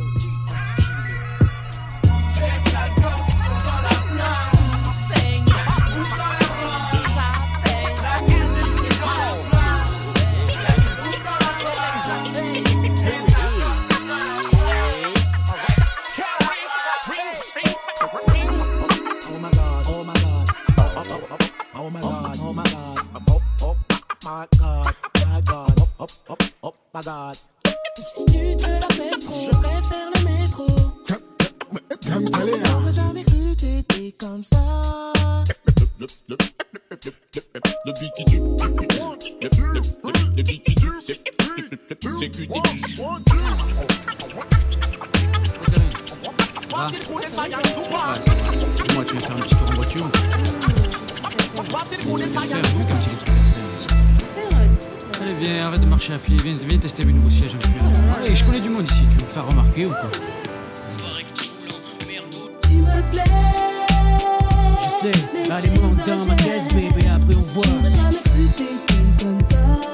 oh 26.93 26.97
my 26.97 27.03
god. 27.03 27.35
Si 27.95 28.25
tu 28.25 28.55
te 28.57 28.67
la 28.67 28.87
pètes 28.87 29.19
trop, 29.25 29.45
je 29.45 29.51
préfère 29.57 30.09
le 30.15 30.21
métro. 30.29 30.65
J'aurais 32.01 32.93
jamais 32.93 33.23
cru 33.23 33.55
t'étais 33.55 34.11
comme 34.17 34.43
ça. 34.43 35.13
Le 35.99 36.07
beat 37.99 38.13
qui 38.17 38.25
tue. 38.25 38.39
Le, 38.39 38.43
le, 39.41 39.49
le, 39.73 39.81
le 40.35 40.43
beat 40.43 40.63
qui 40.63 40.75
tue. 40.75 40.91
C'est 41.05 41.19
c'est 42.19 42.29
QTQ. 42.29 42.59
Ah. 46.73 46.89
Dis-moi, 46.89 47.21
tu 49.05 49.13
veux 49.15 49.19
faire 49.19 49.35
un 49.35 49.39
petit 49.41 49.55
tour 49.55 49.69
en 49.69 49.73
voiture 49.75 50.09
Faire, 51.71 52.61
vu 52.61 52.85
qu'un 52.85 52.95
petit 52.95 53.15
truc 53.15 53.40
Allez, 55.31 55.45
viens, 55.45 55.67
arrête 55.67 55.81
de 55.81 55.85
marcher 55.85 56.13
à 56.13 56.17
pied, 56.17 56.35
viens, 56.43 56.55
viens 56.67 56.77
tester 56.77 57.05
mes 57.05 57.13
nouveaux 57.13 57.29
sièges 57.29 57.55
un 57.55 57.57
peu. 57.57 57.69
Allez, 58.17 58.35
je 58.35 58.43
connais 58.43 58.59
du 58.59 58.69
monde 58.69 58.85
ici, 58.85 59.01
tu 59.11 59.17
veux 59.17 59.21
me 59.21 59.27
faire 59.27 59.47
remarquer 59.47 59.85
ou 59.85 59.89
quoi 59.89 60.09
Tu 62.61 62.73
me 62.73 63.11
plais. 63.11 63.23
Je 64.81 65.07
sais, 65.07 65.51
allez, 65.51 65.69
monte 65.69 66.05
dans 66.05 66.25
ma 66.25 66.35
caisse, 66.35 66.67
bébé, 66.69 67.07
après 67.13 67.35
on 67.35 67.41
voit. 67.41 67.63
J'aurais 67.65 67.91
jamais 67.91 68.21
cru 68.23 68.47
t'étais 68.57 69.23
comme 69.23 69.43
ça. 69.43 69.90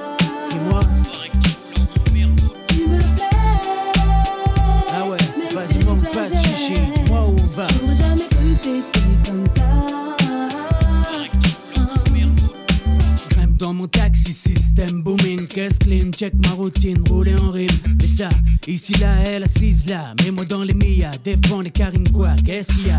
Check 16.17 16.33
ma 16.33 16.53
routine, 16.55 16.97
rouler 17.07 17.35
en 17.35 17.51
rime. 17.51 18.06
Et 18.17 18.19
ça, 18.19 18.29
ici 18.67 18.93
là, 18.93 19.15
elle 19.27 19.43
assise 19.43 19.85
là, 19.85 20.15
mets-moi 20.23 20.45
dans 20.45 20.63
les 20.63 20.73
Mia, 20.73 21.11
devant 21.23 21.61
les 21.61 21.69
carines 21.69 22.09
quoi, 22.09 22.35
qu'est-ce 22.43 22.73
qu'il 22.73 22.87
y 22.87 22.89
a? 22.89 22.97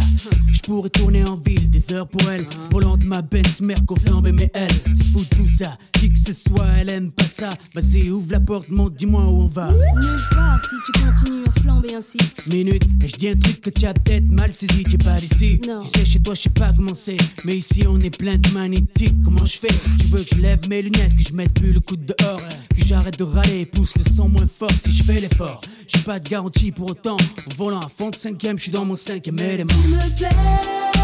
Je 0.53 0.61
pourrais 0.61 0.91
tourner 0.91 1.25
en 1.25 1.35
ville, 1.35 1.69
des 1.71 1.93
heures 1.93 2.07
pour 2.07 2.31
elle, 2.31 2.45
volant 2.71 2.97
de 2.97 3.05
ma 3.05 3.21
Benz, 3.21 3.61
Merco 3.61 3.97
flambé, 3.97 4.31
mais 4.31 4.49
elle 4.55 4.71
se 4.71 5.03
fout 5.13 5.29
de 5.29 5.37
tout 5.37 5.49
ça, 5.49 5.77
qui 5.95 6.13
que 6.13 6.19
ce 6.19 6.33
soit, 6.33 6.69
elle 6.79 6.91
aime 6.91 7.11
pas 7.11 7.25
ça. 7.25 7.51
Vas-y, 7.75 8.11
ouvre 8.11 8.31
la 8.31 8.39
porte, 8.39 8.69
monte, 8.69 8.95
dis-moi 8.95 9.25
où 9.25 9.43
on 9.43 9.47
va. 9.49 9.73
Nulle 9.73 10.21
part, 10.31 10.61
si 10.63 10.77
tu 10.87 11.01
continues 11.01 11.45
à 11.47 11.61
flamber 11.61 11.95
ainsi. 11.97 12.19
Minute, 12.49 12.85
et 13.03 13.09
je 13.09 13.17
dis 13.17 13.29
un 13.29 13.37
truc 13.37 13.61
que 13.61 13.71
tu 13.71 13.87
as 13.87 13.95
peut-être 13.95 14.29
mal 14.29 14.53
saisi, 14.53 14.85
t'es 14.85 14.99
pas 14.99 15.19
d'ici. 15.19 15.61
Tu 15.61 15.99
sais, 15.99 16.05
chez 16.05 16.21
toi, 16.21 16.35
je 16.35 16.43
sais 16.43 16.51
pas 16.51 16.73
comment 16.77 16.95
c'est. 16.95 17.17
Mais 17.45 17.57
ici, 17.57 17.83
on 17.89 17.99
est 17.99 18.17
plein 18.17 18.37
de 18.37 18.51
magnétiques. 18.51 19.17
Comment 19.25 19.45
je 19.45 19.59
fais? 19.59 19.75
Tu 19.99 20.07
veux 20.07 20.23
que 20.23 20.37
je 20.37 20.41
lève 20.41 20.61
mes 20.69 20.83
lunettes, 20.83 21.17
que 21.17 21.25
je 21.29 21.33
mette 21.33 21.55
plus 21.55 21.73
le 21.73 21.81
coude 21.81 22.05
dehors, 22.05 22.41
que 22.71 22.87
j'arrête 22.87 23.19
de 23.19 23.25
râler 23.25 23.61
et 23.61 23.67
pousse 23.67 23.95
le 23.97 24.05
son 24.15 24.29
moins 24.29 24.47
fort 24.47 24.71
si 24.85 24.93
je 24.93 25.03
fais 25.09 25.21
l'effort. 25.21 25.61
J'ai 25.87 26.03
pas 26.03 26.19
de 26.19 26.29
garantie 26.29 26.71
pour 26.71 26.91
autant. 26.91 27.17
Au 27.17 27.55
volant 27.57 27.81
à 27.81 27.89
fond 27.89 28.11
de 28.11 28.15
cinquième, 28.15 28.59
je 28.59 28.65
suis 28.65 28.73
dans 28.73 28.85
mon 28.85 28.97
cinquième 28.97 29.39
élément. 29.39 29.73
Tu 29.83 29.89
me 29.89 30.17
plais. 30.17 30.98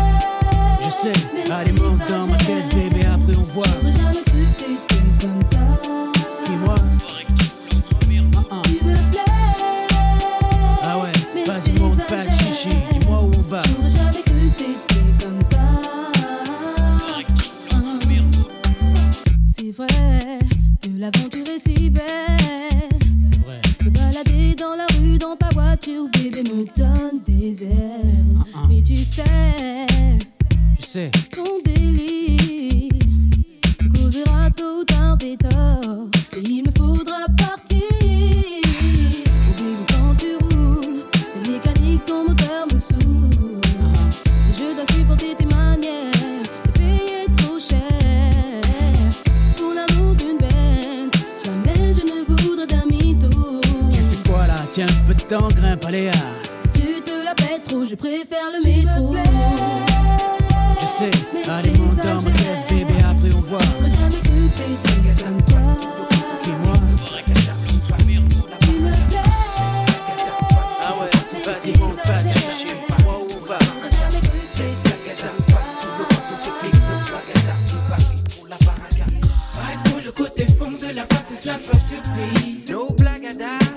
La 81.04 81.16
face, 81.16 81.32
et 81.32 81.36
cela 81.36 81.58
sans 81.58 81.78
surprise. 81.78 82.70
No 82.70 82.88
date. 82.90 83.74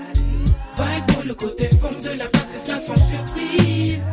Vibe 0.78 1.05
pour 1.13 1.23
le 1.23 1.34
côté 1.34 1.69
fond 1.82 1.91
de 2.01 2.17
la 2.17 2.25
face, 2.30 2.55
et 2.55 2.59
cela 2.59 2.80
sans 2.80 2.95
surprise. 2.95 4.07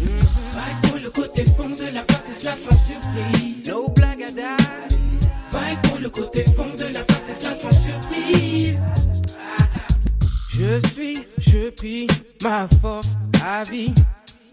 Vibe 0.00 0.90
pour 0.90 0.98
le 1.00 1.10
côté 1.10 1.44
fond 1.44 1.68
de 1.68 1.92
la 1.92 2.02
face, 2.04 2.30
et 2.30 2.34
cela 2.34 2.54
sans 2.54 2.76
surprise. 2.76 3.66
No 3.66 3.88
date. 3.96 4.62
Vibe 5.52 5.82
pour 5.82 5.98
le 5.98 6.08
côté 6.08 6.44
fond 6.44 6.70
de 6.76 6.92
la 6.92 7.04
face, 7.04 7.30
et 7.30 7.34
cela 7.34 7.54
sans 7.54 7.72
surprise. 7.72 8.82
Je 10.48 10.80
suis, 10.88 11.26
je 11.38 11.70
pille 11.70 12.08
ma 12.42 12.66
force 12.80 13.16
à 13.44 13.64
vie. 13.64 13.94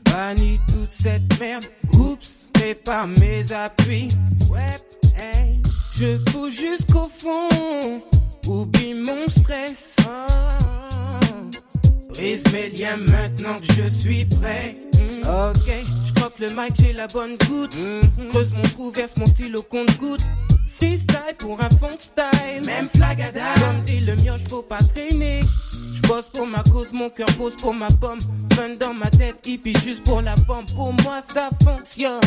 Bannis 0.06 0.60
toute 0.72 0.91
cette 0.91 1.39
merde. 1.39 1.66
Oups, 1.93 2.50
prépare 2.54 3.08
mes 3.08 3.52
appuis. 3.52 4.10
Ouais, 4.50 4.78
hey. 5.16 5.62
Je 6.00 6.16
pousse 6.32 6.58
jusqu'au 6.58 7.10
fond. 7.10 8.00
Oublie 8.47 8.93
mon 8.93 9.28
stress. 9.28 9.97
Oh. 10.08 11.50
Brise 12.14 12.45
mes 12.54 12.70
liens 12.70 12.95
maintenant 12.95 13.60
que 13.60 13.74
je 13.74 13.89
suis 13.89 14.24
prêt. 14.24 14.78
Mm. 14.93 15.28
Ok, 15.28 15.70
je 16.06 16.14
croque 16.14 16.39
le 16.39 16.52
mic, 16.52 16.74
j'ai 16.80 16.93
la 16.93 17.08
bonne 17.08 17.36
goutte. 17.50 17.78
Creuse 18.30 18.54
mon 18.54 18.62
trou, 18.62 18.91
verse 18.91 19.18
mon 19.18 19.26
stylo 19.26 19.62
compte 19.62 19.97
goutte. 19.97 20.24
Freestyle 20.70 21.36
pour 21.38 21.62
un 21.62 21.70
fond 21.70 21.97
style, 21.97 22.66
même 22.66 22.88
flagada. 22.95 23.54
Comme 23.56 23.82
dit 23.84 24.00
le 24.00 24.16
mien, 24.16 24.38
faut 24.47 24.62
pas 24.62 24.80
traîner. 24.95 25.41
Bosse 26.10 26.30
pour 26.30 26.47
ma 26.47 26.64
cause, 26.64 26.91
mon 26.91 27.12
cœur 27.12 27.28
pose 27.38 27.55
pour 27.55 27.76
ma 27.76 27.86
pomme. 28.01 28.18
Fun 28.55 28.70
dans 28.80 28.95
ma 28.95 29.12
tête, 29.12 29.45
hippie 29.45 29.76
juste 29.86 30.03
pour 30.03 30.24
la 30.24 30.34
pomme. 30.47 30.66
Pour 30.76 30.91
moi, 31.03 31.22
ça 31.22 31.49
fonctionne. 31.64 32.20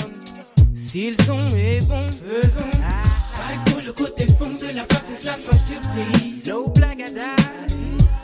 Si 0.72 1.10
le 1.10 1.16
son 1.16 1.48
est 1.48 1.80
bon, 1.88 2.06
faisons. 2.06 2.70
Vibe 2.70 3.72
pour 3.72 3.82
le 3.84 3.92
côté 3.92 4.26
fond 4.38 4.50
de 4.50 4.72
la 4.76 4.84
face, 4.84 5.10
et 5.10 5.14
cela 5.16 5.34
sans 5.34 5.58
surprise. 5.58 6.46
No 6.46 6.72
date. 6.76 7.10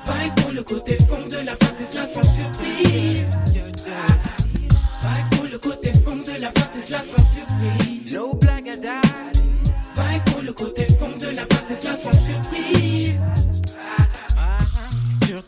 Vibe 0.06 0.34
pour 0.36 0.52
le 0.52 0.62
côté 0.62 0.96
fond 0.96 1.26
de 1.28 1.44
la 1.44 1.56
face, 1.56 1.80
et 1.80 1.86
cela 1.86 2.06
sans 2.06 2.22
surprise. 2.22 3.32
Vibe 5.02 5.36
pour 5.36 5.46
le 5.50 5.58
côté 5.58 5.92
fond 6.04 6.16
de 6.18 6.40
la 6.40 6.52
face, 6.52 6.76
et 6.76 6.80
cela 6.82 7.02
sans 7.02 7.24
surprise. 7.24 8.14
No 8.14 8.38
date. 8.40 8.86
Vibe 9.96 10.24
pour 10.26 10.42
le 10.42 10.52
côté 10.52 10.86
fond 11.00 11.10
de 11.18 11.34
la 11.34 11.44
face, 11.46 11.72
et 11.72 11.74
cela 11.74 11.96
sans 11.96 12.12
surprise. 12.12 13.24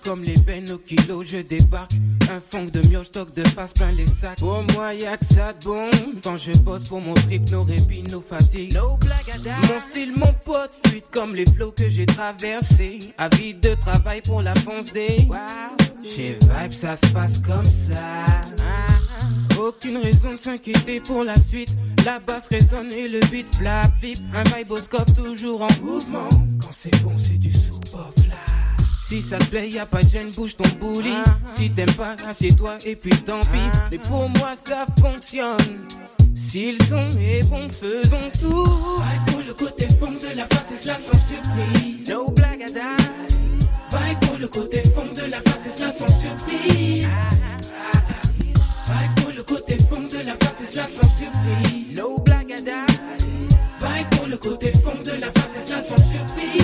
Comme 0.05 0.23
les 0.23 0.35
peines 0.35 0.71
au 0.73 0.79
kilo, 0.79 1.23
je 1.23 1.39
débarque. 1.39 1.93
Un 2.31 2.41
fond 2.41 2.65
de 2.65 2.81
mioche, 2.89 3.07
stock 3.07 3.35
de 3.35 3.47
face 3.49 3.73
plein 3.75 3.93
les 3.93 4.07
sacs. 4.07 4.39
Pour 4.39 4.63
moi, 4.75 4.95
y'a 4.95 5.17
que 5.17 5.25
ça 5.25 5.53
de 5.53 5.65
bon. 5.65 5.91
Quand 6.23 6.37
je 6.37 6.53
bosse 6.59 6.85
pour 6.85 7.01
mon 7.01 7.15
fric, 7.17 7.51
nos 7.51 7.65
répits, 7.65 8.03
nos 8.05 8.21
fatigues. 8.21 8.75
No. 8.75 8.99
Mon 9.45 9.81
style, 9.81 10.13
mon 10.17 10.33
pote, 10.45 10.73
fuite 10.87 11.07
comme 11.11 11.35
les 11.35 11.47
flots 11.47 11.73
que 11.73 11.89
j'ai 11.89 12.07
traversés. 12.07 12.99
Avide 13.19 13.61
de 13.61 13.75
travail 13.75 14.23
pour 14.23 14.43
la 14.43 14.55
fonce 14.55 14.93
des. 14.93 15.29
Chez 16.05 16.39
Vibe, 16.41 16.73
ça 16.73 16.97
se 16.97 17.07
passe 17.09 17.39
comme 17.39 17.65
ça. 17.65 18.25
Aucune 19.61 19.99
raison 19.99 20.33
de 20.33 20.39
s'inquiéter 20.39 21.01
pour 21.01 21.25
la 21.25 21.37
suite. 21.37 21.77
La 22.05 22.19
basse 22.19 22.49
résonne 22.49 22.93
et 22.93 23.09
le 23.09 23.21
beat 23.31 23.55
flap 23.55 23.91
flip. 24.01 24.19
Un 24.35 24.43
viboscope 24.57 25.15
toujours 25.15 25.63
en 25.63 25.69
mouvement. 25.83 26.29
Quand 26.61 26.73
c'est 26.73 27.03
bon, 27.03 27.13
c'est 27.19 27.39
du 27.39 27.53
sous-pop 27.53 28.15
là. 28.29 28.70
Si 29.03 29.23
ça 29.23 29.39
te 29.39 29.45
plaît, 29.47 29.69
y 29.69 29.79
a 29.79 29.87
pas 29.87 30.03
de 30.03 30.09
gêne, 30.09 30.31
bouge 30.31 30.57
ton 30.57 30.69
bouli. 30.79 31.15
Si 31.49 31.71
t'aimes 31.71 31.93
pas, 31.93 32.15
assieds-toi 32.29 32.79
et 32.85 32.97
puis 32.97 33.11
tant 33.11 33.41
pis. 33.41 33.59
Mais 33.91 33.99
pour 33.99 34.29
moi, 34.31 34.55
ça 34.55 34.87
fonctionne. 35.01 35.57
Si 36.37 36.73
le 36.73 36.85
son 36.85 37.09
est 37.19 37.43
bon, 37.45 37.67
faisons 37.69 38.31
tout. 38.41 38.65
Vibe 38.65 39.33
pour 39.33 39.43
le 39.47 39.55
côté 39.55 39.89
fond 39.99 40.13
de 40.13 40.37
la 40.37 40.47
face, 40.47 40.73
et 40.73 40.77
cela 40.77 40.97
sans 40.97 41.19
surprise. 41.19 42.09
No 42.09 42.31
date. 42.31 42.77
Vibe 43.91 44.21
pour 44.21 44.39
le 44.39 44.49
côté 44.49 44.83
fond 44.95 45.07
de 45.15 45.31
la 45.31 45.41
face, 45.43 45.67
et 45.67 45.71
cela 45.71 45.93
sans 45.93 46.09
surprise. 46.09 47.09
Vibe 48.87 49.15
pour 49.23 49.33
le 49.35 49.43
côté 49.43 49.79
fond 49.89 50.03
de 50.03 50.25
la 50.25 50.37
face, 50.37 50.61
et 50.63 50.67
cela 50.67 50.87
sans 50.87 51.09
surprise. 51.09 51.97
No 51.97 52.23
date. 52.25 52.51
Vibe 53.81 54.11
pour 54.17 54.27
le 54.27 54.37
côté 54.37 54.73
fond 54.73 55.03
de 55.03 55.21
la 55.21 55.33
face, 55.33 55.57
et 55.57 55.61
cela 55.61 55.81
sans 55.81 55.97
surprise. 55.97 56.60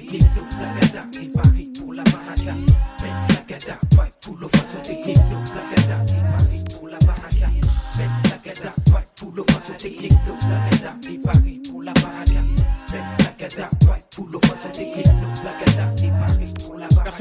Technique, 0.00 0.22
no 0.36 0.44
flagada, 0.50 1.06
et 1.20 1.28
Paris 1.28 1.72
pour 1.78 1.92
la 1.92 2.04
baraka. 2.04 2.54
Ben 3.00 3.14
flagada, 3.28 3.78
vibe 3.90 4.14
pour 4.22 4.36
le 4.40 4.48
façon 4.48 4.80
technique, 4.82 5.16
no 5.30 5.44
flagada, 5.46 5.77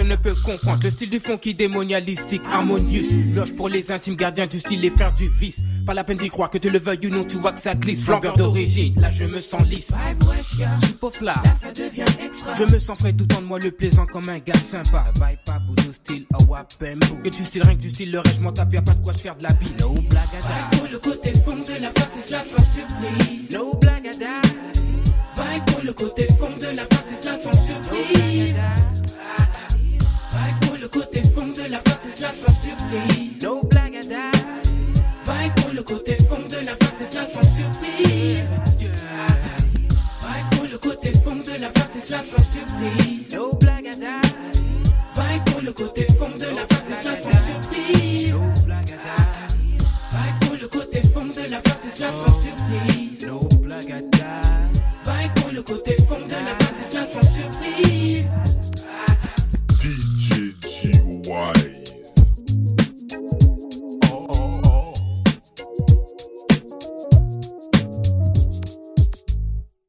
Personne 0.07 0.23
ne 0.23 0.35
peut 0.35 0.41
comprendre 0.41 0.83
le 0.83 0.89
style 0.89 1.09
du 1.09 1.19
fond 1.19 1.37
qui 1.37 1.53
démonialistique, 1.53 2.41
harmonious. 2.51 3.33
Loge 3.35 3.53
pour 3.55 3.67
les 3.67 3.91
intimes 3.91 4.15
gardiens 4.15 4.47
du 4.47 4.59
style, 4.59 4.79
les 4.79 4.89
frères 4.89 5.13
du 5.13 5.27
vice. 5.27 5.65
Pas 5.85 5.93
la 5.93 6.03
peine 6.03 6.17
d'y 6.17 6.29
croire 6.29 6.49
que 6.49 6.57
tu 6.57 6.69
le 6.69 6.79
veuilles 6.79 7.07
ou 7.07 7.09
non, 7.09 7.25
tu 7.25 7.37
vois 7.37 7.51
que 7.51 7.59
ça 7.59 7.75
glisse. 7.75 8.03
Flambeur 8.03 8.37
d'origine, 8.37 8.93
là 9.01 9.09
je 9.09 9.25
me 9.25 9.41
sens 9.41 9.67
lisse. 9.67 9.93
Super 10.81 11.23
là, 11.23 11.43
ça 11.53 11.71
devient 11.71 12.05
extra. 12.23 12.53
Je 12.53 12.63
me 12.63 12.79
sens 12.79 12.97
frais 12.97 13.11
tout 13.11 13.27
en 13.35 13.41
de 13.41 13.47
moi 13.47 13.59
le 13.59 13.71
plaisant 13.71 14.05
comme 14.05 14.29
un 14.29 14.39
gars 14.39 14.57
sympa. 14.57 15.05
Vibe 15.15 15.39
pas 15.45 15.59
boudou 15.59 15.91
style, 15.91 16.25
wapembo. 16.47 17.17
Que 17.23 17.29
tu 17.29 17.43
style 17.43 17.63
rien 17.63 17.75
que 17.75 17.81
du 17.81 17.89
style, 17.89 18.11
le 18.11 18.19
reste, 18.19 18.37
je 18.37 18.41
m'en 18.41 18.53
tape, 18.53 18.73
y'a 18.73 18.81
pas 18.81 18.93
de 18.93 19.03
quoi 19.03 19.13
se 19.13 19.19
faire 19.19 19.35
de 19.35 19.43
la 19.43 19.53
bille. 19.53 19.73
No 19.79 19.93
à 19.93 20.13
date. 20.13 20.79
pour 20.79 20.87
le 20.89 20.99
côté 20.99 21.33
fond 21.33 21.57
de 21.57 21.81
la 21.81 21.91
face, 21.91 22.17
et 22.17 22.21
cela 22.21 22.43
sans 22.43 22.63
surprise. 22.63 23.51
No 23.51 23.77
date. 23.81 24.05
Vibe 25.35 25.65
pour 25.67 25.83
le 25.83 25.91
côté 25.93 26.27
fond 26.39 26.53
de 26.59 26.75
la 26.75 26.85
face, 26.85 27.11
et 27.11 27.15
cela 27.15 27.35
sans 27.35 27.53
surprise. 27.53 28.55
Pour 28.55 29.06
le 30.87 30.99
côté 30.99 31.21
fond 31.35 31.47
de 31.47 31.69
la 31.69 31.79
face, 31.79 32.05
et 32.05 32.11
cela 32.11 32.31
sans 32.31 32.53
surprise. 32.53 33.43
No 33.43 33.61
date. 33.63 33.93
Vibe 35.25 35.53
pour 35.57 35.73
le 35.73 35.83
côté 35.83 36.15
fond 36.29 36.41
de 36.47 36.65
la 36.65 36.75
face, 36.77 37.01
et 37.01 37.05
cela 37.05 37.25
sans 37.25 37.43
surprise. 37.43 38.53
Vibe 40.21 40.49
pour 40.51 40.67
le 40.71 40.77
côté 40.77 41.11
fond 41.23 41.35
de 41.35 41.59
la 41.59 41.69
face, 41.71 41.91
c'est 41.91 41.99
cela 41.99 42.21
sans 42.21 42.43
surprise. 42.43 43.35
No 43.35 43.51
daddy. 43.59 43.89
Vaille 45.15 45.41
pour 45.47 45.61
le 45.61 45.73
côté 45.73 46.07
fond 46.17 46.29
de 46.29 46.55
la 46.55 46.65
face, 46.67 46.83
c'est 46.83 46.95
cela 46.95 47.15
sans 47.15 47.31
surprise. 47.31 48.35
Vaille 50.11 50.33
pour 50.39 50.55
le 50.61 50.67
côté 50.67 51.01
fond 51.13 51.25
de 51.25 51.51
la 51.51 51.61
face, 51.61 51.81
c'est 51.81 51.89
cela 51.89 52.11
sans 52.11 52.31
surprise. 52.31 52.46